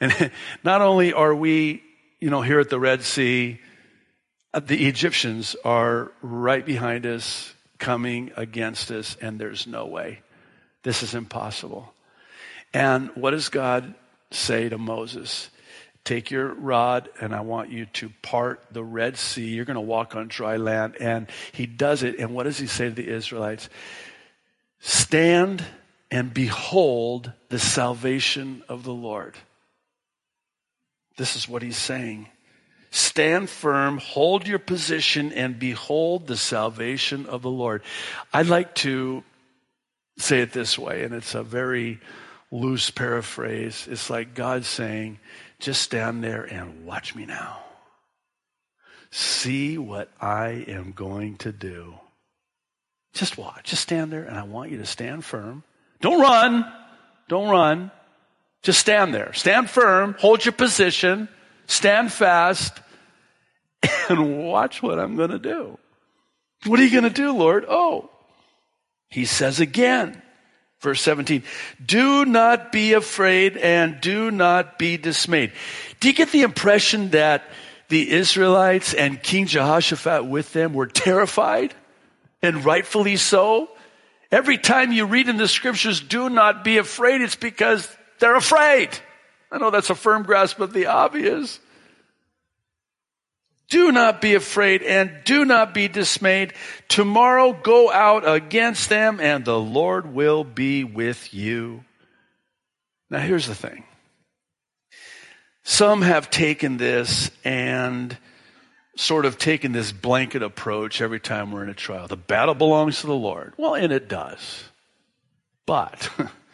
And 0.00 0.32
not 0.64 0.80
only 0.82 1.12
are 1.12 1.32
we 1.32 1.84
you 2.24 2.30
know, 2.30 2.40
here 2.40 2.58
at 2.58 2.70
the 2.70 2.80
Red 2.80 3.02
Sea, 3.02 3.60
uh, 4.54 4.60
the 4.60 4.86
Egyptians 4.86 5.56
are 5.62 6.10
right 6.22 6.64
behind 6.64 7.04
us, 7.04 7.52
coming 7.76 8.32
against 8.34 8.90
us, 8.90 9.14
and 9.20 9.38
there's 9.38 9.66
no 9.66 9.84
way. 9.84 10.20
This 10.84 11.02
is 11.02 11.14
impossible. 11.14 11.92
And 12.72 13.10
what 13.14 13.32
does 13.32 13.50
God 13.50 13.94
say 14.30 14.70
to 14.70 14.78
Moses? 14.78 15.50
Take 16.02 16.30
your 16.30 16.48
rod, 16.54 17.10
and 17.20 17.34
I 17.34 17.42
want 17.42 17.68
you 17.70 17.84
to 17.92 18.10
part 18.22 18.62
the 18.70 18.82
Red 18.82 19.18
Sea. 19.18 19.48
You're 19.48 19.66
going 19.66 19.74
to 19.74 19.82
walk 19.82 20.16
on 20.16 20.28
dry 20.28 20.56
land. 20.56 20.96
And 20.98 21.28
he 21.52 21.66
does 21.66 22.02
it. 22.02 22.18
And 22.18 22.34
what 22.34 22.44
does 22.44 22.56
he 22.56 22.66
say 22.66 22.88
to 22.88 22.94
the 22.94 23.06
Israelites? 23.06 23.68
Stand 24.86 25.64
and 26.10 26.34
behold 26.34 27.32
the 27.48 27.58
salvation 27.58 28.62
of 28.68 28.84
the 28.84 28.92
Lord. 28.92 29.34
This 31.16 31.36
is 31.36 31.48
what 31.48 31.62
he's 31.62 31.78
saying. 31.78 32.28
Stand 32.90 33.48
firm, 33.48 33.96
hold 33.96 34.46
your 34.46 34.58
position, 34.58 35.32
and 35.32 35.58
behold 35.58 36.26
the 36.26 36.36
salvation 36.36 37.24
of 37.24 37.40
the 37.40 37.50
Lord. 37.50 37.82
I'd 38.30 38.48
like 38.48 38.74
to 38.76 39.24
say 40.18 40.42
it 40.42 40.52
this 40.52 40.78
way, 40.78 41.02
and 41.04 41.14
it's 41.14 41.34
a 41.34 41.42
very 41.42 41.98
loose 42.50 42.90
paraphrase. 42.90 43.88
It's 43.90 44.10
like 44.10 44.34
God 44.34 44.66
saying, 44.66 45.18
just 45.60 45.80
stand 45.80 46.22
there 46.22 46.44
and 46.44 46.84
watch 46.84 47.14
me 47.14 47.24
now. 47.24 47.58
See 49.10 49.78
what 49.78 50.10
I 50.20 50.66
am 50.68 50.92
going 50.92 51.38
to 51.38 51.52
do. 51.52 51.94
Just 53.14 53.38
watch. 53.38 53.70
Just 53.70 53.82
stand 53.82 54.12
there, 54.12 54.24
and 54.24 54.36
I 54.36 54.42
want 54.42 54.70
you 54.70 54.78
to 54.78 54.86
stand 54.86 55.24
firm. 55.24 55.62
Don't 56.00 56.20
run. 56.20 56.70
Don't 57.28 57.48
run. 57.48 57.90
Just 58.62 58.80
stand 58.80 59.14
there. 59.14 59.32
Stand 59.32 59.70
firm. 59.70 60.16
Hold 60.18 60.44
your 60.44 60.52
position. 60.52 61.28
Stand 61.66 62.12
fast. 62.12 62.80
And 64.08 64.44
watch 64.44 64.82
what 64.82 64.98
I'm 64.98 65.16
going 65.16 65.30
to 65.30 65.38
do. 65.38 65.78
What 66.66 66.78
are 66.78 66.84
you 66.84 66.90
going 66.90 67.04
to 67.04 67.10
do, 67.10 67.32
Lord? 67.32 67.64
Oh, 67.68 68.10
he 69.08 69.24
says 69.24 69.60
again, 69.60 70.20
verse 70.80 71.00
17, 71.02 71.42
do 71.84 72.24
not 72.24 72.72
be 72.72 72.94
afraid 72.94 73.56
and 73.56 74.00
do 74.00 74.30
not 74.30 74.78
be 74.78 74.96
dismayed. 74.96 75.52
Do 76.00 76.08
you 76.08 76.14
get 76.14 76.32
the 76.32 76.42
impression 76.42 77.10
that 77.10 77.44
the 77.88 78.10
Israelites 78.10 78.92
and 78.92 79.22
King 79.22 79.46
Jehoshaphat 79.46 80.26
with 80.26 80.52
them 80.52 80.74
were 80.74 80.86
terrified? 80.86 81.74
And 82.44 82.62
rightfully 82.62 83.16
so. 83.16 83.70
Every 84.30 84.58
time 84.58 84.92
you 84.92 85.06
read 85.06 85.30
in 85.30 85.38
the 85.38 85.48
scriptures, 85.48 86.00
do 86.00 86.28
not 86.28 86.62
be 86.62 86.76
afraid, 86.76 87.22
it's 87.22 87.36
because 87.36 87.88
they're 88.18 88.36
afraid. 88.36 88.90
I 89.50 89.56
know 89.56 89.70
that's 89.70 89.88
a 89.88 89.94
firm 89.94 90.24
grasp 90.24 90.60
of 90.60 90.74
the 90.74 90.86
obvious. 90.86 91.58
Do 93.70 93.92
not 93.92 94.20
be 94.20 94.34
afraid 94.34 94.82
and 94.82 95.10
do 95.24 95.46
not 95.46 95.72
be 95.72 95.88
dismayed. 95.88 96.52
Tomorrow 96.88 97.54
go 97.54 97.90
out 97.90 98.28
against 98.28 98.90
them 98.90 99.20
and 99.20 99.42
the 99.42 99.58
Lord 99.58 100.12
will 100.12 100.44
be 100.44 100.84
with 100.84 101.32
you. 101.32 101.82
Now 103.08 103.20
here's 103.20 103.46
the 103.46 103.54
thing. 103.54 103.84
Some 105.62 106.02
have 106.02 106.28
taken 106.28 106.76
this 106.76 107.30
and 107.42 108.18
sort 108.96 109.26
of 109.26 109.38
taken 109.38 109.72
this 109.72 109.92
blanket 109.92 110.42
approach 110.42 111.00
every 111.00 111.20
time 111.20 111.50
we're 111.50 111.62
in 111.62 111.68
a 111.68 111.74
trial. 111.74 112.08
The 112.08 112.16
battle 112.16 112.54
belongs 112.54 113.00
to 113.00 113.06
the 113.06 113.14
Lord. 113.14 113.54
Well, 113.56 113.74
and 113.74 113.92
it 113.92 114.08
does. 114.08 114.64
But 115.66 116.10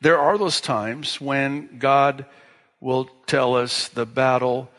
There 0.00 0.18
are 0.18 0.38
those 0.38 0.60
times 0.60 1.20
when 1.20 1.78
God 1.78 2.24
will 2.80 3.10
tell 3.26 3.56
us 3.56 3.88
the 3.88 4.06
battle 4.06 4.70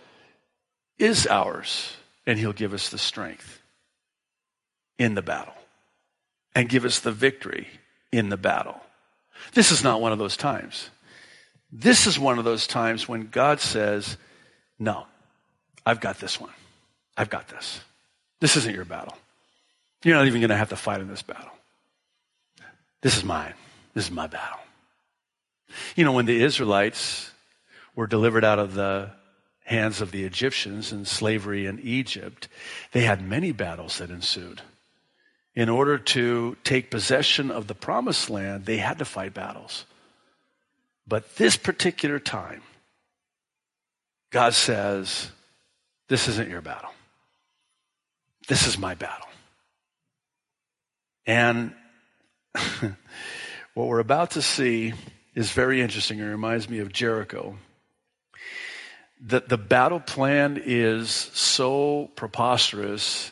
is 0.98 1.27
ours 1.27 1.93
and 2.25 2.39
he'll 2.39 2.53
give 2.53 2.74
us 2.74 2.89
the 2.89 2.98
strength 2.98 3.62
in 4.98 5.15
the 5.15 5.22
battle 5.22 5.53
and 6.55 6.69
give 6.69 6.86
us 6.86 7.00
the 7.00 7.12
victory 7.12 7.67
in 8.12 8.29
the 8.29 8.38
battle. 8.38 8.79
This 9.53 9.72
is 9.72 9.84
not 9.84 10.01
one 10.01 10.13
of 10.13 10.19
those 10.19 10.38
times. 10.38 10.89
This 11.72 12.08
is 12.08 12.17
one 12.17 12.39
of 12.39 12.46
those 12.46 12.65
times 12.65 13.08
when 13.08 13.27
God 13.27 13.60
says, 13.60 14.17
No, 14.79 15.05
I've 15.86 16.00
got 16.00 16.19
this 16.19 16.39
one. 16.39 16.51
I've 17.19 17.29
got 17.29 17.49
this. 17.49 17.81
This 18.39 18.55
isn't 18.55 18.73
your 18.73 18.85
battle. 18.85 19.15
You're 20.03 20.15
not 20.15 20.27
even 20.27 20.39
going 20.39 20.51
to 20.51 20.55
have 20.55 20.69
to 20.69 20.77
fight 20.77 21.01
in 21.01 21.09
this 21.09 21.21
battle. 21.21 21.51
This 23.01 23.17
is 23.17 23.25
mine. 23.25 23.53
This 23.93 24.05
is 24.05 24.11
my 24.11 24.27
battle. 24.27 24.59
You 25.97 26.05
know, 26.05 26.13
when 26.13 26.25
the 26.25 26.41
Israelites 26.41 27.29
were 27.93 28.07
delivered 28.07 28.45
out 28.45 28.57
of 28.57 28.73
the 28.73 29.11
hands 29.65 29.99
of 29.99 30.11
the 30.11 30.23
Egyptians 30.23 30.93
in 30.93 31.03
slavery 31.03 31.65
in 31.65 31.81
Egypt, 31.81 32.47
they 32.93 33.01
had 33.01 33.21
many 33.21 33.51
battles 33.51 33.97
that 33.97 34.09
ensued. 34.09 34.61
In 35.55 35.67
order 35.67 35.97
to 35.97 36.55
take 36.63 36.89
possession 36.89 37.51
of 37.51 37.67
the 37.67 37.75
promised 37.75 38.29
land, 38.29 38.65
they 38.65 38.77
had 38.77 38.97
to 38.99 39.05
fight 39.05 39.33
battles. 39.33 39.83
But 41.05 41.35
this 41.35 41.57
particular 41.57 42.17
time, 42.17 42.61
God 44.31 44.53
says, 44.53 45.31
This 46.07 46.29
isn't 46.29 46.49
your 46.49 46.61
battle. 46.61 46.91
This 48.50 48.65
is 48.65 48.79
my 48.79 48.96
battle. 48.96 49.27
And 51.27 51.72
what 53.75 53.88
we're 53.88 54.00
about 54.00 54.32
to 54.32 54.41
see 54.41 54.94
is 55.36 55.51
very 55.51 55.82
interesting. 55.82 56.18
It 56.18 56.25
reminds 56.25 56.68
me 56.68 56.79
of 56.79 56.91
Jericho. 56.91 57.60
That 59.27 59.50
the 59.50 59.58
battle 59.60 60.00
plan 60.00 60.60
is 60.65 61.12
so 61.12 62.10
preposterous 62.15 63.32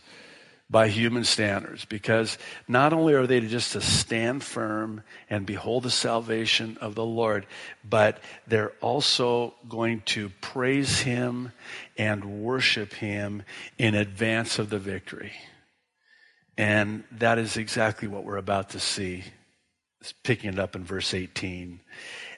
by 0.69 0.89
human 0.89 1.23
standards 1.23 1.85
because 1.85 2.37
not 2.67 2.91
only 2.91 3.13
are 3.13 3.25
they 3.25 3.39
just 3.39 3.71
to 3.71 3.81
stand 3.81 4.43
firm 4.43 5.01
and 5.29 5.45
behold 5.45 5.83
the 5.83 5.89
salvation 5.89 6.77
of 6.81 6.93
the 6.95 7.05
Lord, 7.05 7.45
but 7.87 8.19
they're 8.47 8.73
also 8.81 9.53
going 9.69 10.01
to 10.07 10.29
praise 10.41 10.99
Him 10.99 11.53
and 11.97 12.43
worship 12.43 12.93
Him 12.93 13.43
in 13.77 13.95
advance 13.95 14.59
of 14.59 14.69
the 14.69 14.79
victory. 14.79 15.31
And 16.57 17.03
that 17.11 17.37
is 17.37 17.55
exactly 17.55 18.07
what 18.07 18.25
we're 18.25 18.37
about 18.37 18.71
to 18.71 18.79
see 18.79 19.23
it's 20.01 20.13
picking 20.23 20.53
it 20.53 20.59
up 20.59 20.75
in 20.75 20.83
verse 20.83 21.13
18. 21.13 21.79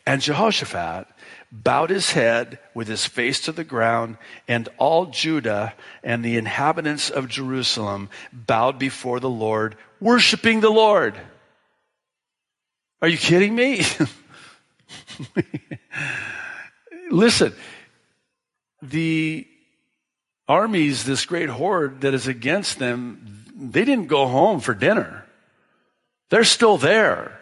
And 0.05 0.21
Jehoshaphat 0.21 1.07
bowed 1.51 1.89
his 1.89 2.11
head 2.11 2.59
with 2.73 2.87
his 2.87 3.05
face 3.05 3.41
to 3.41 3.51
the 3.51 3.63
ground, 3.63 4.17
and 4.47 4.69
all 4.77 5.07
Judah 5.07 5.73
and 6.03 6.23
the 6.23 6.37
inhabitants 6.37 7.09
of 7.09 7.27
Jerusalem 7.27 8.09
bowed 8.31 8.77
before 8.77 9.19
the 9.19 9.29
Lord, 9.29 9.75
worshiping 9.99 10.59
the 10.59 10.69
Lord. 10.69 11.19
Are 13.01 13.07
you 13.07 13.17
kidding 13.17 13.55
me? 13.55 13.83
Listen, 17.11 17.53
the 18.81 19.47
armies, 20.47 21.03
this 21.03 21.25
great 21.25 21.49
horde 21.49 22.01
that 22.01 22.13
is 22.13 22.27
against 22.27 22.79
them, 22.79 23.45
they 23.55 23.85
didn't 23.85 24.07
go 24.07 24.27
home 24.27 24.59
for 24.59 24.73
dinner. 24.73 25.25
They're 26.29 26.43
still 26.43 26.77
there. 26.77 27.39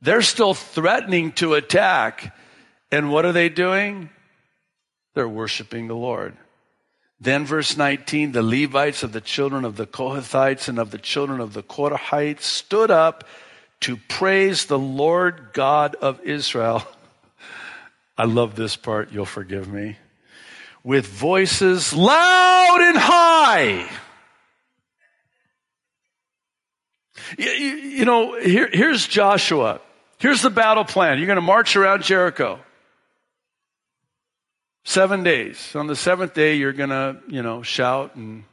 They're 0.00 0.22
still 0.22 0.54
threatening 0.54 1.32
to 1.32 1.54
attack. 1.54 2.36
And 2.92 3.10
what 3.10 3.24
are 3.24 3.32
they 3.32 3.48
doing? 3.48 4.10
They're 5.14 5.28
worshiping 5.28 5.88
the 5.88 5.96
Lord. 5.96 6.36
Then, 7.18 7.46
verse 7.46 7.76
19, 7.76 8.32
the 8.32 8.42
Levites 8.42 9.02
of 9.02 9.12
the 9.12 9.20
children 9.20 9.64
of 9.64 9.76
the 9.76 9.86
Kohathites 9.86 10.68
and 10.68 10.78
of 10.78 10.90
the 10.90 10.98
children 10.98 11.40
of 11.40 11.54
the 11.54 11.62
Korahites 11.62 12.42
stood 12.42 12.90
up 12.90 13.24
to 13.80 13.96
praise 13.96 14.66
the 14.66 14.78
Lord 14.78 15.50
God 15.52 15.94
of 15.94 16.20
Israel. 16.20 16.82
I 18.18 18.24
love 18.24 18.56
this 18.56 18.76
part, 18.76 19.10
you'll 19.10 19.24
forgive 19.24 19.72
me. 19.72 19.96
With 20.84 21.06
voices 21.06 21.94
loud 21.94 22.78
and 22.82 22.98
high. 22.98 23.88
You, 27.38 27.50
you 27.50 28.04
know, 28.04 28.38
here, 28.38 28.68
here's 28.70 29.06
Joshua. 29.06 29.80
Here's 30.18 30.42
the 30.42 30.50
battle 30.50 30.84
plan. 30.84 31.18
You're 31.18 31.26
going 31.26 31.36
to 31.36 31.40
march 31.40 31.76
around 31.76 32.02
Jericho. 32.02 32.58
Seven 34.84 35.22
days. 35.22 35.76
On 35.76 35.86
the 35.86 35.94
seventh 35.94 36.34
day, 36.34 36.56
you're 36.56 36.72
going 36.72 36.90
to, 36.90 37.18
you 37.28 37.42
know, 37.42 37.62
shout 37.62 38.16
and, 38.16 38.44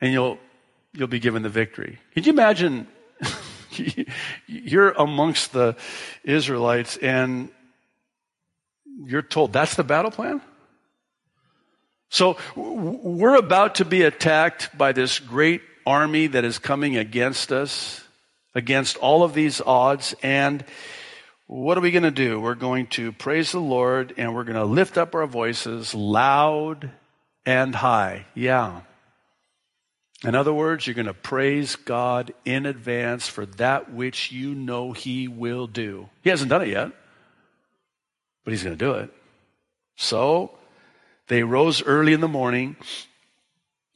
and 0.00 0.12
you'll, 0.12 0.38
you'll 0.94 1.08
be 1.08 1.18
given 1.18 1.42
the 1.42 1.50
victory. 1.50 1.98
Can 2.14 2.24
you 2.24 2.32
imagine 2.32 2.86
you're 4.46 4.90
amongst 4.90 5.52
the 5.52 5.76
Israelites 6.24 6.96
and 6.96 7.50
you're 9.04 9.22
told 9.22 9.52
that's 9.52 9.74
the 9.74 9.84
battle 9.84 10.10
plan? 10.10 10.40
So 12.08 12.38
we're 12.54 13.34
about 13.34 13.76
to 13.76 13.84
be 13.84 14.02
attacked 14.02 14.76
by 14.78 14.92
this 14.92 15.18
great 15.18 15.62
army 15.84 16.28
that 16.28 16.44
is 16.44 16.58
coming 16.58 16.96
against 16.96 17.52
us, 17.52 18.02
against 18.54 18.96
all 18.98 19.22
of 19.22 19.34
these 19.34 19.60
odds. 19.60 20.14
And 20.22 20.64
what 21.46 21.76
are 21.76 21.82
we 21.82 21.90
going 21.90 22.04
to 22.04 22.10
do? 22.10 22.40
We're 22.40 22.54
going 22.54 22.86
to 22.88 23.12
praise 23.12 23.52
the 23.52 23.60
Lord 23.60 24.14
and 24.16 24.34
we're 24.34 24.44
going 24.44 24.56
to 24.56 24.64
lift 24.64 24.96
up 24.96 25.14
our 25.14 25.26
voices 25.26 25.94
loud 25.94 26.90
and 27.44 27.74
high. 27.74 28.26
Yeah. 28.34 28.80
In 30.24 30.34
other 30.34 30.54
words, 30.54 30.86
you're 30.86 30.94
going 30.94 31.06
to 31.06 31.14
praise 31.14 31.76
God 31.76 32.32
in 32.46 32.64
advance 32.64 33.28
for 33.28 33.44
that 33.44 33.92
which 33.92 34.32
you 34.32 34.54
know 34.54 34.92
He 34.92 35.28
will 35.28 35.66
do. 35.66 36.08
He 36.22 36.30
hasn't 36.30 36.48
done 36.48 36.62
it 36.62 36.68
yet, 36.68 36.92
but 38.44 38.52
He's 38.52 38.62
going 38.62 38.78
to 38.78 38.84
do 38.84 38.92
it. 38.92 39.12
So 39.96 40.50
they 41.28 41.42
rose 41.42 41.82
early 41.82 42.14
in 42.14 42.20
the 42.20 42.28
morning 42.28 42.76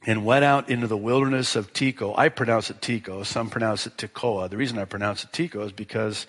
and 0.06 0.24
went 0.24 0.44
out 0.44 0.68
into 0.68 0.86
the 0.86 0.96
wilderness 0.96 1.56
of 1.56 1.72
Tekoa. 1.72 2.14
I 2.18 2.28
pronounce 2.28 2.70
it 2.70 2.80
Tekoa. 2.82 3.24
Some 3.24 3.48
pronounce 3.48 3.86
it 3.86 3.96
Tekoa. 3.96 4.50
The 4.50 4.56
reason 4.58 4.78
I 4.78 4.84
pronounce 4.84 5.24
it 5.24 5.32
Tekoa 5.32 5.66
is 5.66 5.72
because 5.72 6.26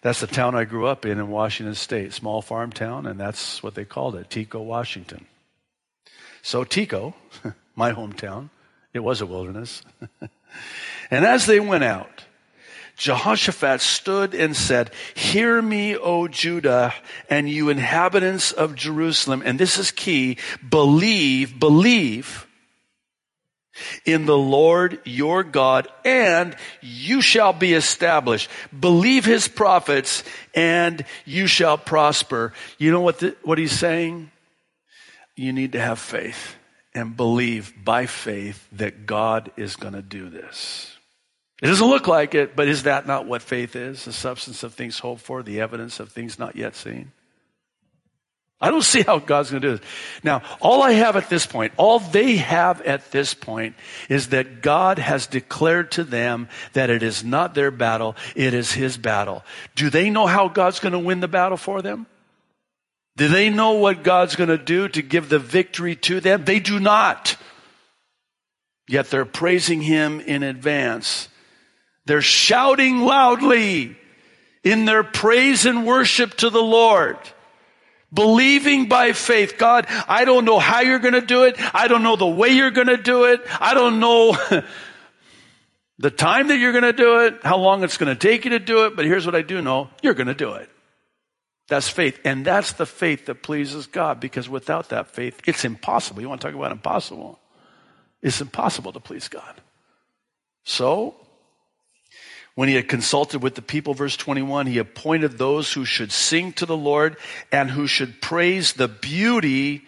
that's 0.00 0.20
the 0.20 0.26
town 0.26 0.54
I 0.54 0.64
grew 0.64 0.86
up 0.86 1.04
in 1.04 1.18
in 1.18 1.28
Washington 1.28 1.74
State, 1.74 2.12
small 2.12 2.40
farm 2.40 2.70
town, 2.70 3.06
and 3.06 3.18
that's 3.18 3.62
what 3.62 3.74
they 3.74 3.84
called 3.84 4.14
it, 4.14 4.30
Tekoa, 4.30 4.64
Washington. 4.64 5.26
So 6.42 6.64
Tekoa, 6.64 7.14
my 7.74 7.92
hometown, 7.92 8.50
it 8.92 9.00
was 9.00 9.20
a 9.20 9.26
wilderness. 9.26 9.82
and 11.10 11.24
as 11.24 11.46
they 11.46 11.60
went 11.60 11.84
out, 11.84 12.24
Jehoshaphat 12.96 13.80
stood 13.80 14.34
and 14.34 14.56
said, 14.56 14.90
Hear 15.14 15.62
me, 15.62 15.96
O 15.96 16.26
Judah, 16.26 16.92
and 17.30 17.48
you 17.48 17.68
inhabitants 17.68 18.50
of 18.50 18.74
Jerusalem. 18.74 19.42
And 19.44 19.58
this 19.58 19.78
is 19.78 19.92
key. 19.92 20.38
Believe, 20.68 21.60
believe 21.60 22.47
in 24.04 24.26
the 24.26 24.36
Lord 24.36 25.00
your 25.04 25.42
God, 25.42 25.88
and 26.04 26.56
you 26.80 27.20
shall 27.20 27.52
be 27.52 27.74
established. 27.74 28.50
Believe 28.78 29.24
his 29.24 29.48
prophets, 29.48 30.24
and 30.54 31.04
you 31.24 31.46
shall 31.46 31.78
prosper. 31.78 32.52
You 32.78 32.90
know 32.90 33.00
what, 33.00 33.18
the, 33.18 33.36
what 33.42 33.58
he's 33.58 33.72
saying? 33.72 34.30
You 35.36 35.52
need 35.52 35.72
to 35.72 35.80
have 35.80 35.98
faith 35.98 36.56
and 36.94 37.16
believe 37.16 37.72
by 37.84 38.06
faith 38.06 38.66
that 38.72 39.06
God 39.06 39.52
is 39.56 39.76
going 39.76 39.94
to 39.94 40.02
do 40.02 40.28
this. 40.28 40.96
It 41.62 41.66
doesn't 41.66 41.88
look 41.88 42.06
like 42.06 42.34
it, 42.34 42.54
but 42.54 42.68
is 42.68 42.84
that 42.84 43.06
not 43.06 43.26
what 43.26 43.42
faith 43.42 43.74
is? 43.74 44.04
The 44.04 44.12
substance 44.12 44.62
of 44.62 44.74
things 44.74 44.98
hoped 45.00 45.22
for, 45.22 45.42
the 45.42 45.60
evidence 45.60 45.98
of 45.98 46.10
things 46.10 46.38
not 46.38 46.54
yet 46.54 46.76
seen? 46.76 47.12
I 48.60 48.70
don't 48.70 48.82
see 48.82 49.02
how 49.02 49.18
God's 49.18 49.50
going 49.50 49.62
to 49.62 49.68
do 49.68 49.76
this. 49.76 49.86
Now, 50.24 50.42
all 50.60 50.82
I 50.82 50.92
have 50.92 51.16
at 51.16 51.30
this 51.30 51.46
point, 51.46 51.72
all 51.76 52.00
they 52.00 52.36
have 52.36 52.80
at 52.82 53.10
this 53.12 53.32
point 53.32 53.76
is 54.08 54.28
that 54.28 54.62
God 54.62 54.98
has 54.98 55.26
declared 55.28 55.92
to 55.92 56.04
them 56.04 56.48
that 56.72 56.90
it 56.90 57.02
is 57.02 57.22
not 57.22 57.54
their 57.54 57.70
battle, 57.70 58.16
it 58.34 58.54
is 58.54 58.72
His 58.72 58.96
battle. 58.96 59.44
Do 59.76 59.90
they 59.90 60.10
know 60.10 60.26
how 60.26 60.48
God's 60.48 60.80
going 60.80 60.92
to 60.92 60.98
win 60.98 61.20
the 61.20 61.28
battle 61.28 61.56
for 61.56 61.82
them? 61.82 62.06
Do 63.16 63.28
they 63.28 63.50
know 63.50 63.72
what 63.72 64.02
God's 64.02 64.36
going 64.36 64.50
to 64.50 64.58
do 64.58 64.88
to 64.88 65.02
give 65.02 65.28
the 65.28 65.38
victory 65.38 65.96
to 65.96 66.20
them? 66.20 66.44
They 66.44 66.60
do 66.60 66.80
not. 66.80 67.36
Yet 68.88 69.10
they're 69.10 69.24
praising 69.24 69.82
Him 69.82 70.20
in 70.20 70.42
advance 70.42 71.28
they're 72.08 72.22
shouting 72.22 73.00
loudly 73.00 73.94
in 74.64 74.86
their 74.86 75.04
praise 75.04 75.66
and 75.66 75.86
worship 75.86 76.34
to 76.38 76.48
the 76.48 76.62
Lord. 76.62 77.18
Believing 78.12 78.88
by 78.88 79.12
faith, 79.12 79.58
God, 79.58 79.86
I 80.08 80.24
don't 80.24 80.44
know 80.44 80.58
how 80.58 80.80
you're 80.80 80.98
going 80.98 81.14
to 81.14 81.20
do 81.20 81.44
it. 81.44 81.56
I 81.74 81.88
don't 81.88 82.02
know 82.02 82.16
the 82.16 82.26
way 82.26 82.50
you're 82.50 82.70
going 82.70 82.86
to 82.86 82.96
do 82.96 83.24
it. 83.24 83.42
I 83.60 83.74
don't 83.74 84.00
know 84.00 84.32
the 85.98 86.10
time 86.10 86.48
that 86.48 86.58
you're 86.58 86.72
going 86.72 86.84
to 86.84 86.92
do 86.94 87.20
it, 87.26 87.40
how 87.42 87.58
long 87.58 87.84
it's 87.84 87.98
going 87.98 88.14
to 88.14 88.18
take 88.18 88.44
you 88.44 88.52
to 88.52 88.58
do 88.58 88.86
it. 88.86 88.96
But 88.96 89.04
here's 89.04 89.26
what 89.26 89.34
I 89.34 89.42
do 89.42 89.60
know. 89.60 89.90
You're 90.02 90.14
going 90.14 90.28
to 90.28 90.34
do 90.34 90.54
it. 90.54 90.70
That's 91.68 91.88
faith. 91.88 92.18
And 92.24 92.46
that's 92.46 92.72
the 92.72 92.86
faith 92.86 93.26
that 93.26 93.42
pleases 93.42 93.86
God 93.86 94.20
because 94.20 94.48
without 94.48 94.88
that 94.88 95.08
faith, 95.08 95.40
it's 95.46 95.66
impossible. 95.66 96.22
You 96.22 96.28
want 96.30 96.40
to 96.40 96.46
talk 96.46 96.56
about 96.56 96.72
impossible? 96.72 97.38
It's 98.22 98.40
impossible 98.40 98.92
to 98.92 99.00
please 99.00 99.28
God. 99.28 99.60
So, 100.64 101.14
when 102.58 102.68
he 102.68 102.74
had 102.74 102.88
consulted 102.88 103.40
with 103.40 103.54
the 103.54 103.62
people, 103.62 103.94
verse 103.94 104.16
21, 104.16 104.66
he 104.66 104.78
appointed 104.78 105.38
those 105.38 105.72
who 105.72 105.84
should 105.84 106.10
sing 106.10 106.52
to 106.52 106.66
the 106.66 106.76
Lord 106.76 107.16
and 107.52 107.70
who 107.70 107.86
should 107.86 108.20
praise 108.20 108.72
the 108.72 108.88
beauty 108.88 109.84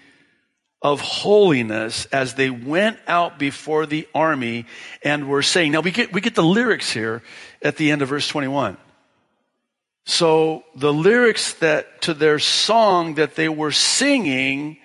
of 0.81 1.01
holiness 1.01 2.07
as 2.13 2.35
they 2.35 2.49
went 2.49 2.97
out 3.09 3.41
before 3.41 3.87
the 3.87 4.07
army 4.15 4.67
and 5.03 5.29
were 5.29 5.43
saying, 5.43 5.73
now 5.73 5.81
we 5.81 5.91
get, 5.91 6.13
we 6.13 6.21
get 6.21 6.37
the 6.37 6.45
lyrics 6.45 6.93
here 6.93 7.25
at 7.61 7.77
the 7.77 7.91
end 7.91 8.03
of 8.03 8.09
verse 8.09 8.29
21. 8.29 8.77
So 10.07 10.63
the 10.77 10.93
lyrics 10.93 11.55
that 11.55 12.03
to 12.03 12.15
their 12.15 12.39
song 12.39 13.17
that 13.17 13.35
they 13.35 13.49
were 13.49 13.73
singing 13.73 14.79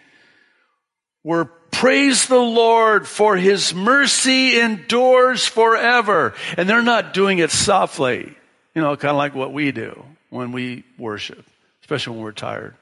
were 1.24 1.52
Praise 1.76 2.28
the 2.28 2.40
Lord 2.40 3.06
for 3.06 3.36
his 3.36 3.74
mercy 3.74 4.58
endures 4.60 5.46
forever. 5.46 6.34
And 6.58 6.70
they're 6.70 6.82
not 6.82 7.14
doing 7.14 7.40
it 7.40 7.52
softly, 7.52 8.34
you 8.74 8.82
know, 8.82 8.96
kind 8.96 9.12
of 9.12 9.18
like 9.18 9.36
what 9.36 9.52
we 9.52 9.74
do 9.74 10.06
when 10.30 10.54
we 10.54 10.86
worship, 10.98 11.46
especially 11.82 12.16
when 12.16 12.24
we're 12.24 12.32
tired. 12.32 12.76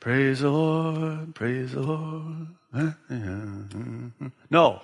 Praise 0.00 0.40
the 0.40 0.50
Lord, 0.50 1.36
praise 1.36 1.70
the 1.70 1.82
Lord. 1.82 2.48
No. 4.50 4.82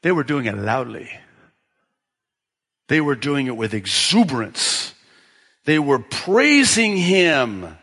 They 0.00 0.10
were 0.10 0.24
doing 0.24 0.46
it 0.46 0.56
loudly. 0.56 1.10
They 2.88 3.02
were 3.02 3.16
doing 3.16 3.48
it 3.48 3.56
with 3.56 3.74
exuberance. 3.74 4.94
They 5.66 5.78
were 5.78 5.98
praising 5.98 6.96
him 6.96 7.76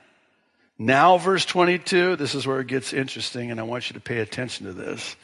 now, 0.84 1.20
verse 1.20 1.46
22, 1.46 2.16
this 2.16 2.34
is 2.34 2.48
where 2.48 2.60
it 2.60 2.66
gets 2.66 2.92
interesting, 2.92 3.52
and 3.52 3.60
I 3.60 3.64
want 3.64 3.88
you 3.88 3.94
to 3.94 4.00
pay 4.00 4.18
attention 4.18 4.66
to 4.66 4.74
this. 4.74 5.16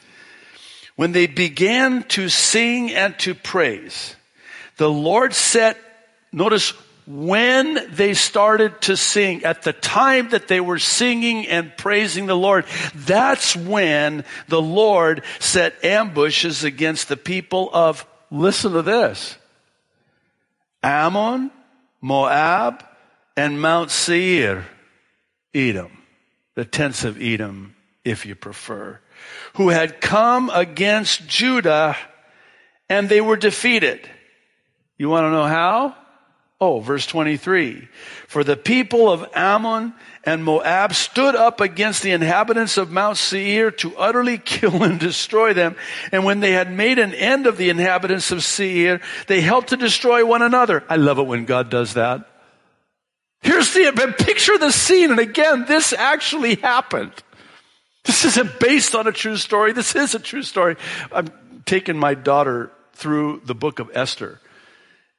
When 0.94 1.10
they 1.10 1.26
began 1.26 2.04
to 2.10 2.28
sing 2.28 2.92
and 2.92 3.18
to 3.18 3.34
praise, 3.34 4.14
the 4.76 4.88
Lord 4.88 5.34
set, 5.34 5.76
notice 6.30 6.74
when 7.08 7.90
they 7.90 8.14
started 8.14 8.80
to 8.82 8.96
sing, 8.96 9.42
at 9.42 9.62
the 9.62 9.72
time 9.72 10.28
that 10.28 10.46
they 10.46 10.60
were 10.60 10.78
singing 10.78 11.48
and 11.48 11.76
praising 11.76 12.26
the 12.26 12.36
Lord, 12.36 12.64
that's 12.94 13.56
when 13.56 14.24
the 14.46 14.62
Lord 14.62 15.24
set 15.40 15.84
ambushes 15.84 16.62
against 16.62 17.08
the 17.08 17.16
people 17.16 17.68
of, 17.72 18.06
listen 18.30 18.74
to 18.74 18.82
this, 18.82 19.36
Ammon, 20.84 21.50
Moab, 22.00 22.84
and 23.36 23.60
Mount 23.60 23.90
Seir. 23.90 24.64
Edom, 25.54 26.02
the 26.54 26.64
tents 26.64 27.04
of 27.04 27.20
Edom, 27.20 27.74
if 28.04 28.26
you 28.26 28.34
prefer, 28.34 29.00
who 29.54 29.68
had 29.68 30.00
come 30.00 30.50
against 30.50 31.26
Judah 31.26 31.96
and 32.88 33.08
they 33.08 33.20
were 33.20 33.36
defeated. 33.36 34.08
You 34.96 35.08
want 35.08 35.24
to 35.24 35.30
know 35.30 35.44
how? 35.44 35.94
Oh, 36.60 36.80
verse 36.80 37.06
23. 37.06 37.88
For 38.26 38.42
the 38.42 38.56
people 38.56 39.12
of 39.12 39.28
Ammon 39.32 39.94
and 40.24 40.42
Moab 40.42 40.92
stood 40.92 41.36
up 41.36 41.60
against 41.60 42.02
the 42.02 42.10
inhabitants 42.10 42.76
of 42.76 42.90
Mount 42.90 43.16
Seir 43.16 43.70
to 43.72 43.96
utterly 43.96 44.38
kill 44.44 44.82
and 44.82 44.98
destroy 44.98 45.52
them. 45.52 45.76
And 46.10 46.24
when 46.24 46.40
they 46.40 46.52
had 46.52 46.72
made 46.72 46.98
an 46.98 47.14
end 47.14 47.46
of 47.46 47.58
the 47.58 47.70
inhabitants 47.70 48.32
of 48.32 48.42
Seir, 48.42 49.00
they 49.28 49.40
helped 49.40 49.68
to 49.68 49.76
destroy 49.76 50.26
one 50.26 50.42
another. 50.42 50.82
I 50.88 50.96
love 50.96 51.20
it 51.20 51.26
when 51.26 51.44
God 51.44 51.70
does 51.70 51.94
that. 51.94 52.28
Here's 53.78 53.94
the 53.94 54.24
picture 54.24 54.58
the 54.58 54.72
scene. 54.72 55.10
And 55.10 55.20
again, 55.20 55.64
this 55.66 55.92
actually 55.92 56.56
happened. 56.56 57.12
This 58.04 58.24
isn't 58.24 58.58
based 58.58 58.94
on 58.94 59.06
a 59.06 59.12
true 59.12 59.36
story. 59.36 59.72
This 59.72 59.94
is 59.94 60.14
a 60.14 60.18
true 60.18 60.42
story. 60.42 60.76
I'm 61.12 61.30
taking 61.66 61.98
my 61.98 62.14
daughter 62.14 62.70
through 62.94 63.42
the 63.44 63.54
book 63.54 63.78
of 63.78 63.90
Esther. 63.94 64.40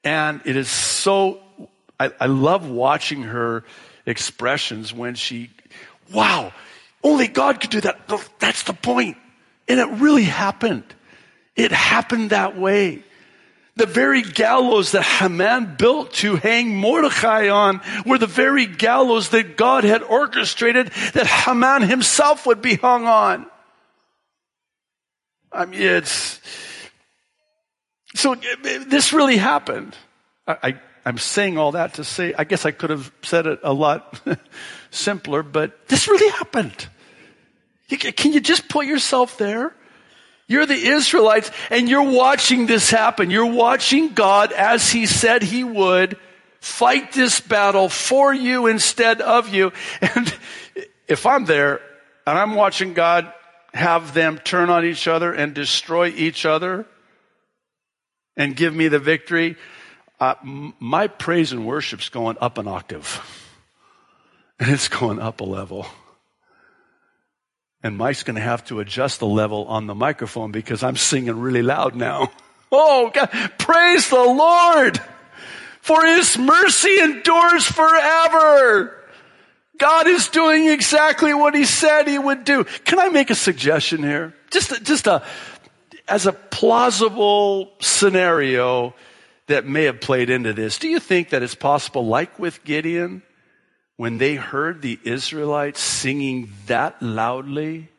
And 0.03 0.41
it 0.45 0.55
is 0.55 0.69
so, 0.69 1.39
I, 1.99 2.11
I 2.19 2.25
love 2.25 2.69
watching 2.69 3.23
her 3.23 3.63
expressions 4.05 4.93
when 4.93 5.15
she, 5.15 5.49
wow, 6.11 6.51
only 7.03 7.27
God 7.27 7.61
could 7.61 7.69
do 7.69 7.81
that. 7.81 8.11
That's 8.39 8.63
the 8.63 8.73
point. 8.73 9.17
And 9.67 9.79
it 9.79 9.87
really 10.01 10.23
happened. 10.23 10.83
It 11.55 11.71
happened 11.71 12.31
that 12.31 12.57
way. 12.57 13.03
The 13.79 13.85
very 13.85 14.23
gallows 14.23 14.91
that 14.91 15.03
Haman 15.03 15.77
built 15.77 16.11
to 16.15 16.35
hang 16.35 16.75
Mordecai 16.75 17.47
on 17.47 17.79
were 18.05 18.17
the 18.17 18.27
very 18.27 18.65
gallows 18.65 19.29
that 19.29 19.55
God 19.55 19.85
had 19.85 20.03
orchestrated 20.03 20.87
that 21.13 21.25
Haman 21.25 21.83
himself 21.83 22.45
would 22.45 22.61
be 22.61 22.75
hung 22.75 23.07
on. 23.07 23.45
I 25.49 25.63
mean, 25.63 25.81
it's, 25.81 26.41
so 28.15 28.35
this 28.61 29.13
really 29.13 29.37
happened. 29.37 29.95
I, 30.45 30.77
am 31.05 31.17
saying 31.17 31.57
all 31.57 31.71
that 31.71 31.93
to 31.93 32.03
say, 32.03 32.33
I 32.37 32.43
guess 32.43 32.65
I 32.65 32.71
could 32.71 32.89
have 32.89 33.13
said 33.21 33.47
it 33.47 33.61
a 33.63 33.71
lot 33.71 34.19
simpler, 34.91 35.41
but 35.41 35.87
this 35.87 36.09
really 36.09 36.29
happened. 36.31 36.89
Can 37.87 38.33
you 38.33 38.41
just 38.41 38.67
put 38.67 38.87
yourself 38.87 39.37
there? 39.37 39.73
You're 40.49 40.65
the 40.65 40.73
Israelites 40.73 41.49
and 41.69 41.87
you're 41.87 42.11
watching 42.11 42.65
this 42.65 42.91
happen. 42.91 43.29
You're 43.29 43.45
watching 43.45 44.09
God 44.09 44.51
as 44.51 44.89
He 44.89 45.05
said 45.05 45.41
He 45.41 45.63
would 45.63 46.17
fight 46.59 47.13
this 47.13 47.39
battle 47.39 47.87
for 47.87 48.33
you 48.33 48.67
instead 48.67 49.21
of 49.21 49.47
you. 49.47 49.71
And 50.01 50.35
if 51.07 51.25
I'm 51.25 51.45
there 51.45 51.79
and 52.27 52.37
I'm 52.37 52.55
watching 52.55 52.93
God 52.93 53.31
have 53.73 54.13
them 54.13 54.37
turn 54.39 54.69
on 54.69 54.83
each 54.83 55.07
other 55.07 55.31
and 55.31 55.53
destroy 55.53 56.07
each 56.07 56.45
other, 56.45 56.85
and 58.39 58.55
give 58.55 58.73
me 58.73 58.87
the 58.87 58.99
victory, 58.99 59.57
uh, 60.19 60.33
my 60.43 61.07
praise 61.07 61.51
and 61.51 61.67
worship's 61.67 62.09
going 62.09 62.37
up 62.41 62.57
an 62.57 62.67
octave. 62.67 63.21
And 64.61 64.71
it's 64.71 64.89
going 64.89 65.21
up 65.21 65.39
a 65.39 65.45
level. 65.45 65.85
And 67.81 67.97
Mike's 67.97 68.23
going 68.23 68.35
to 68.35 68.41
have 68.41 68.65
to 68.65 68.79
adjust 68.81 69.19
the 69.19 69.27
level 69.27 69.65
on 69.67 69.87
the 69.87 69.95
microphone 69.95 70.51
because 70.51 70.83
I'm 70.83 70.97
singing 70.97 71.39
really 71.39 71.61
loud 71.61 71.95
now. 71.95 72.31
Oh, 72.71 73.09
God, 73.11 73.29
praise 73.57 74.11
the 74.11 74.23
Lord! 74.23 75.01
For 75.81 76.05
His 76.05 76.37
mercy 76.37 76.99
endures 77.01 77.65
forever. 77.65 78.95
God 79.79 80.05
is 80.05 80.27
doing 80.27 80.67
exactly 80.67 81.33
what 81.33 81.55
He 81.55 81.65
said 81.65 82.07
He 82.07 82.19
would 82.19 82.43
do. 82.43 82.65
Can 82.85 82.99
I 82.99 83.09
make 83.09 83.31
a 83.31 83.35
suggestion 83.35 84.03
here? 84.03 84.35
Just, 84.51 84.83
just 84.83 85.07
a, 85.07 85.23
as 86.07 86.27
a 86.27 86.31
plausible 86.31 87.71
scenario 87.79 88.93
that 89.47 89.65
may 89.65 89.85
have 89.85 89.99
played 89.99 90.29
into 90.29 90.53
this, 90.53 90.77
do 90.77 90.87
you 90.87 90.99
think 90.99 91.29
that 91.29 91.41
it's 91.41 91.55
possible, 91.55 92.05
like 92.05 92.37
with 92.37 92.63
Gideon, 92.63 93.23
when 93.99 94.17
they 94.17 94.35
heard 94.35 94.81
the 94.81 94.97
Israelites 95.03 95.81
singing 95.81 96.49
that 96.67 97.01
loudly, 97.01 97.89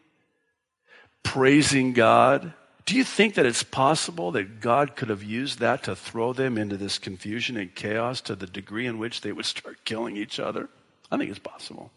praising 1.22 1.92
God, 1.92 2.54
do 2.86 2.96
you 2.96 3.04
think 3.04 3.34
that 3.34 3.44
it's 3.44 3.62
possible 3.62 4.32
that 4.32 4.62
God 4.62 4.96
could 4.96 5.10
have 5.10 5.22
used 5.22 5.58
that 5.58 5.82
to 5.82 5.94
throw 5.94 6.32
them 6.32 6.56
into 6.56 6.78
this 6.78 6.98
confusion 6.98 7.58
and 7.58 7.74
chaos 7.74 8.22
to 8.22 8.34
the 8.34 8.46
degree 8.46 8.86
in 8.86 8.98
which 8.98 9.20
they 9.20 9.30
would 9.30 9.44
start 9.44 9.84
killing 9.84 10.16
each 10.16 10.40
other? 10.40 10.70
I 11.10 11.18
think 11.18 11.28
it's 11.28 11.38
possible. 11.38 11.90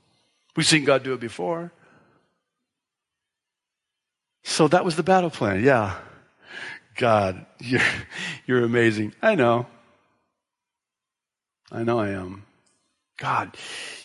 We've 0.57 0.67
seen 0.67 0.83
God 0.83 1.03
do 1.03 1.13
it 1.13 1.21
before. 1.21 1.71
So 4.43 4.67
that 4.67 4.83
was 4.83 4.97
the 4.97 5.03
battle 5.03 5.29
plan. 5.29 5.63
Yeah. 5.63 5.95
God, 6.97 7.45
you're, 7.59 7.79
you're 8.47 8.65
amazing. 8.65 9.13
I 9.21 9.35
know. 9.35 9.65
I 11.71 11.83
know 11.83 11.99
I 11.99 12.09
am. 12.09 12.43
God, 13.17 13.55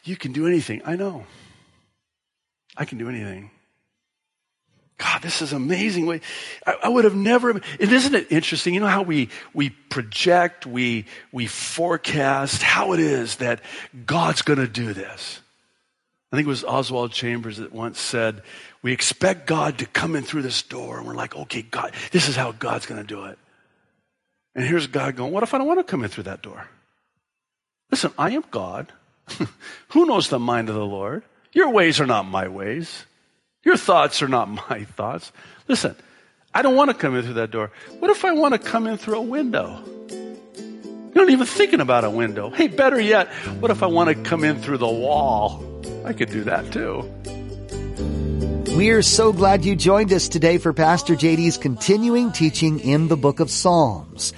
you 0.05 0.17
can 0.17 0.33
do 0.33 0.47
anything. 0.47 0.83
I 0.85 0.97
know. 0.97 1.25
I 2.77 2.85
can 2.85 2.99
do 2.99 3.09
anything. 3.09 3.51
God, 4.99 5.23
this 5.23 5.43
is 5.43 5.53
amazing. 5.53 6.11
I, 6.67 6.75
I 6.83 6.89
would 6.89 7.05
have 7.05 7.15
never, 7.15 7.51
and 7.51 7.63
isn't 7.79 8.15
it 8.15 8.33
interesting? 8.33 8.75
You 8.75 8.81
know 8.81 8.87
how 8.87 9.03
we, 9.03 9.29
we 9.55 9.71
project, 9.71 10.67
we, 10.67 11.07
we 11.31 11.47
forecast 11.47 12.63
how 12.63 12.93
it 12.93 13.01
is 13.01 13.37
that 13.37 13.61
God's 14.07 14.43
going 14.43 14.59
to 14.59 14.67
do 14.67 14.93
this. 14.93 15.41
I 16.33 16.37
think 16.37 16.47
it 16.47 16.51
was 16.51 16.65
Oswald 16.65 17.13
Chambers 17.13 17.59
that 17.59 17.73
once 17.73 17.99
said, 17.99 18.43
we 18.83 18.93
expect 18.93 19.47
God 19.47 19.79
to 19.79 19.87
come 19.87 20.15
in 20.15 20.25
through 20.25 20.43
this 20.43 20.63
door, 20.63 20.99
and 20.99 21.07
we're 21.07 21.15
like, 21.15 21.35
okay, 21.35 21.63
God, 21.63 21.95
this 22.11 22.29
is 22.29 22.37
how 22.37 22.53
God's 22.53 22.87
going 22.87 23.01
to 23.01 23.07
do 23.07 23.25
it. 23.27 23.39
And 24.55 24.67
here's 24.67 24.89
God 24.89 25.17
going, 25.17 25.33
what 25.33 25.45
if 25.45 25.55
I 25.55 25.59
don't 25.59 25.69
want 25.69 25.79
to 25.79 25.85
come 25.85 26.03
in 26.03 26.11
through 26.11 26.25
that 26.25 26.43
door? 26.43 26.69
Listen, 27.91 28.13
I 28.19 28.31
am 28.31 28.45
God. 28.51 28.93
Who 29.89 30.07
knows 30.07 30.29
the 30.29 30.39
mind 30.39 30.69
of 30.69 30.75
the 30.75 30.87
Lord? 30.87 31.23
Your 31.53 31.71
ways 31.71 32.01
are 32.01 32.07
not 32.07 32.27
my 32.27 32.49
ways. 32.49 33.05
Your 33.65 33.77
thoughts 33.77 34.23
are 34.23 34.29
not 34.29 34.49
my 34.71 34.85
thoughts. 34.85 35.33
Listen, 35.67 35.97
I 36.55 36.63
don't 36.63 36.77
want 36.77 36.91
to 36.91 36.97
come 36.97 37.15
in 37.17 37.25
through 37.25 37.35
that 37.35 37.51
door. 37.51 37.71
What 37.99 38.11
if 38.11 38.25
I 38.25 38.33
want 38.33 38.55
to 38.55 38.59
come 38.59 38.87
in 38.87 38.97
through 38.97 39.19
a 39.19 39.23
window? 39.23 39.83
You're 40.11 41.25
not 41.25 41.31
even 41.31 41.47
thinking 41.47 41.81
about 41.81 42.05
a 42.05 42.11
window. 42.11 42.51
Hey, 42.51 42.69
better 42.69 43.01
yet, 43.01 43.29
what 43.61 43.71
if 43.71 43.83
I 43.83 43.87
want 43.87 44.09
to 44.09 44.15
come 44.15 44.45
in 44.45 44.61
through 44.61 44.79
the 44.79 44.89
wall? 44.89 45.65
I 46.05 46.13
could 46.13 46.31
do 46.31 46.45
that 46.45 46.73
too. 46.73 47.11
We're 48.77 49.03
so 49.03 49.33
glad 49.33 49.65
you 49.65 49.75
joined 49.75 50.13
us 50.13 50.29
today 50.29 50.59
for 50.59 50.73
Pastor 50.73 51.15
JD's 51.15 51.59
continuing 51.59 52.31
teaching 52.31 52.79
in 52.79 53.09
the 53.09 53.17
book 53.17 53.41
of 53.41 53.51
Psalms. 53.51 54.33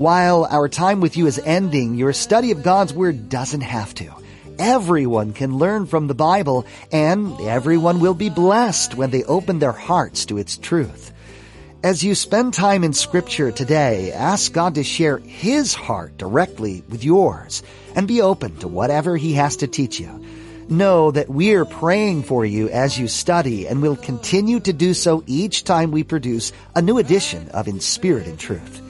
While 0.00 0.46
our 0.46 0.66
time 0.66 1.02
with 1.02 1.18
you 1.18 1.26
is 1.26 1.38
ending, 1.38 1.94
your 1.94 2.14
study 2.14 2.52
of 2.52 2.62
God's 2.62 2.90
Word 2.90 3.28
doesn't 3.28 3.60
have 3.60 3.92
to. 3.96 4.10
Everyone 4.58 5.34
can 5.34 5.58
learn 5.58 5.84
from 5.84 6.06
the 6.06 6.14
Bible, 6.14 6.64
and 6.90 7.38
everyone 7.42 8.00
will 8.00 8.14
be 8.14 8.30
blessed 8.30 8.94
when 8.94 9.10
they 9.10 9.24
open 9.24 9.58
their 9.58 9.72
hearts 9.72 10.24
to 10.24 10.38
its 10.38 10.56
truth. 10.56 11.12
As 11.82 12.02
you 12.02 12.14
spend 12.14 12.54
time 12.54 12.82
in 12.82 12.94
Scripture 12.94 13.52
today, 13.52 14.10
ask 14.10 14.50
God 14.54 14.76
to 14.76 14.84
share 14.84 15.18
His 15.18 15.74
heart 15.74 16.16
directly 16.16 16.82
with 16.88 17.04
yours, 17.04 17.62
and 17.94 18.08
be 18.08 18.22
open 18.22 18.56
to 18.60 18.68
whatever 18.68 19.18
He 19.18 19.34
has 19.34 19.56
to 19.56 19.66
teach 19.66 20.00
you. 20.00 20.24
Know 20.70 21.10
that 21.10 21.28
we're 21.28 21.66
praying 21.66 22.22
for 22.22 22.46
you 22.46 22.70
as 22.70 22.98
you 22.98 23.06
study 23.06 23.68
and 23.68 23.82
we'll 23.82 23.96
continue 23.96 24.60
to 24.60 24.72
do 24.72 24.94
so 24.94 25.22
each 25.26 25.64
time 25.64 25.90
we 25.90 26.04
produce 26.04 26.54
a 26.74 26.80
new 26.80 26.96
edition 26.96 27.50
of 27.50 27.68
In 27.68 27.80
Spirit 27.80 28.26
and 28.28 28.38
Truth. 28.38 28.86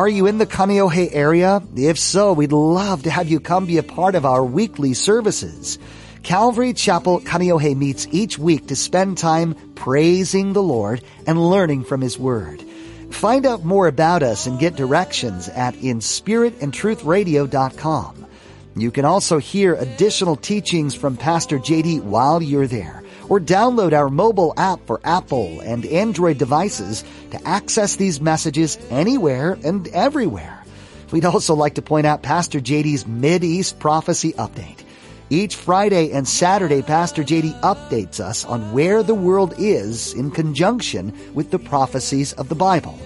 Are 0.00 0.08
you 0.08 0.26
in 0.26 0.38
the 0.38 0.46
Kaneohe 0.46 1.10
area? 1.12 1.62
If 1.76 1.98
so, 1.98 2.32
we'd 2.32 2.52
love 2.52 3.02
to 3.02 3.10
have 3.10 3.28
you 3.28 3.38
come 3.38 3.66
be 3.66 3.76
a 3.76 3.82
part 3.82 4.14
of 4.14 4.24
our 4.24 4.42
weekly 4.42 4.94
services. 4.94 5.78
Calvary 6.22 6.72
Chapel 6.72 7.20
Kaneohe 7.20 7.76
meets 7.76 8.06
each 8.10 8.38
week 8.38 8.68
to 8.68 8.76
spend 8.76 9.18
time 9.18 9.52
praising 9.74 10.54
the 10.54 10.62
Lord 10.62 11.04
and 11.26 11.50
learning 11.50 11.84
from 11.84 12.00
His 12.00 12.18
Word. 12.18 12.64
Find 13.10 13.44
out 13.44 13.62
more 13.62 13.88
about 13.88 14.22
us 14.22 14.46
and 14.46 14.58
get 14.58 14.74
directions 14.74 15.50
at 15.50 15.74
inspiritandtruthradio.com. 15.74 18.26
You 18.76 18.90
can 18.90 19.04
also 19.04 19.36
hear 19.36 19.74
additional 19.74 20.36
teachings 20.36 20.94
from 20.94 21.18
Pastor 21.18 21.58
JD 21.58 22.04
while 22.04 22.42
you're 22.42 22.66
there, 22.66 23.02
or 23.30 23.40
download 23.40 23.94
our 23.94 24.10
mobile 24.10 24.52
app 24.58 24.84
for 24.86 25.00
Apple 25.04 25.60
and 25.60 25.86
Android 25.86 26.36
devices 26.36 27.02
to 27.30 27.48
access 27.48 27.96
these 27.96 28.20
messages 28.20 28.76
anywhere 28.90 29.56
and 29.64 29.88
everywhere. 29.88 30.62
We'd 31.10 31.24
also 31.24 31.54
like 31.54 31.74
to 31.76 31.82
point 31.82 32.06
out 32.06 32.22
Pastor 32.22 32.60
JD's 32.60 33.06
Mid-East 33.06 33.78
Prophecy 33.78 34.32
Update. 34.34 34.84
Each 35.30 35.54
Friday 35.54 36.10
and 36.10 36.26
Saturday, 36.26 36.82
Pastor 36.82 37.22
JD 37.22 37.60
updates 37.60 38.18
us 38.18 38.44
on 38.44 38.72
where 38.72 39.04
the 39.04 39.14
world 39.14 39.54
is 39.58 40.12
in 40.12 40.32
conjunction 40.32 41.16
with 41.32 41.52
the 41.52 41.58
prophecies 41.60 42.32
of 42.32 42.48
the 42.48 42.56
Bible. 42.56 42.98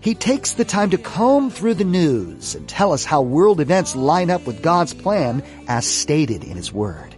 He 0.00 0.14
takes 0.14 0.52
the 0.52 0.64
time 0.64 0.90
to 0.90 0.98
comb 0.98 1.50
through 1.50 1.74
the 1.74 1.84
news 1.84 2.54
and 2.54 2.66
tell 2.66 2.92
us 2.92 3.04
how 3.04 3.22
world 3.22 3.60
events 3.60 3.96
line 3.96 4.30
up 4.30 4.46
with 4.46 4.62
God's 4.62 4.94
plan 4.94 5.42
as 5.68 5.84
stated 5.86 6.44
in 6.44 6.56
His 6.56 6.72
Word. 6.72 7.15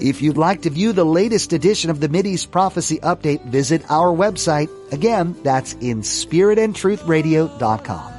If 0.00 0.22
you'd 0.22 0.36
like 0.36 0.62
to 0.62 0.70
view 0.70 0.92
the 0.92 1.04
latest 1.04 1.52
edition 1.52 1.90
of 1.90 1.98
the 1.98 2.08
Mideast 2.08 2.52
Prophecy 2.52 3.00
Update, 3.00 3.44
visit 3.44 3.90
our 3.90 4.14
website. 4.14 4.68
Again, 4.92 5.34
that's 5.42 5.72
in 5.74 6.02
spiritandtruthradio.com. 6.02 8.12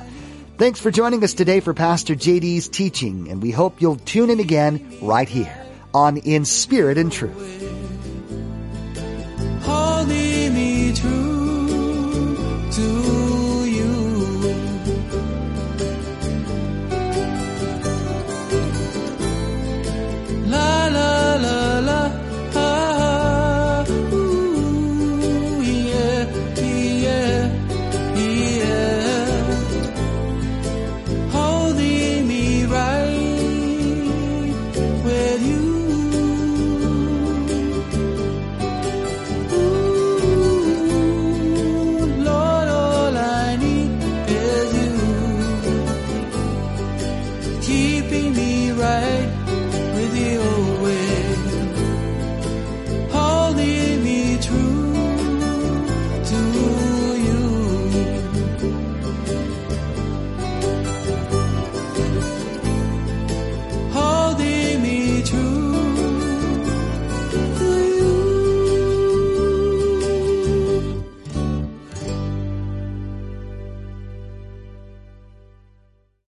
Thanks 0.58 0.82
for 0.82 0.92
joining 0.92 1.24
us 1.24 1.34
today 1.34 1.62
for 1.62 1.74
Pastor 1.74 2.16
JD's 2.16 2.68
teaching, 2.68 3.30
and 3.30 3.42
we 3.42 3.52
hope 3.52 3.82
you'll 3.82 3.96
tune 3.96 4.30
in 4.30 4.42
again 4.42 4.98
right 5.02 5.30
here 5.30 5.56
on 5.94 6.18
In 6.18 6.44
Spirit 6.44 6.98
and 6.98 7.10
Truth. 7.10 7.59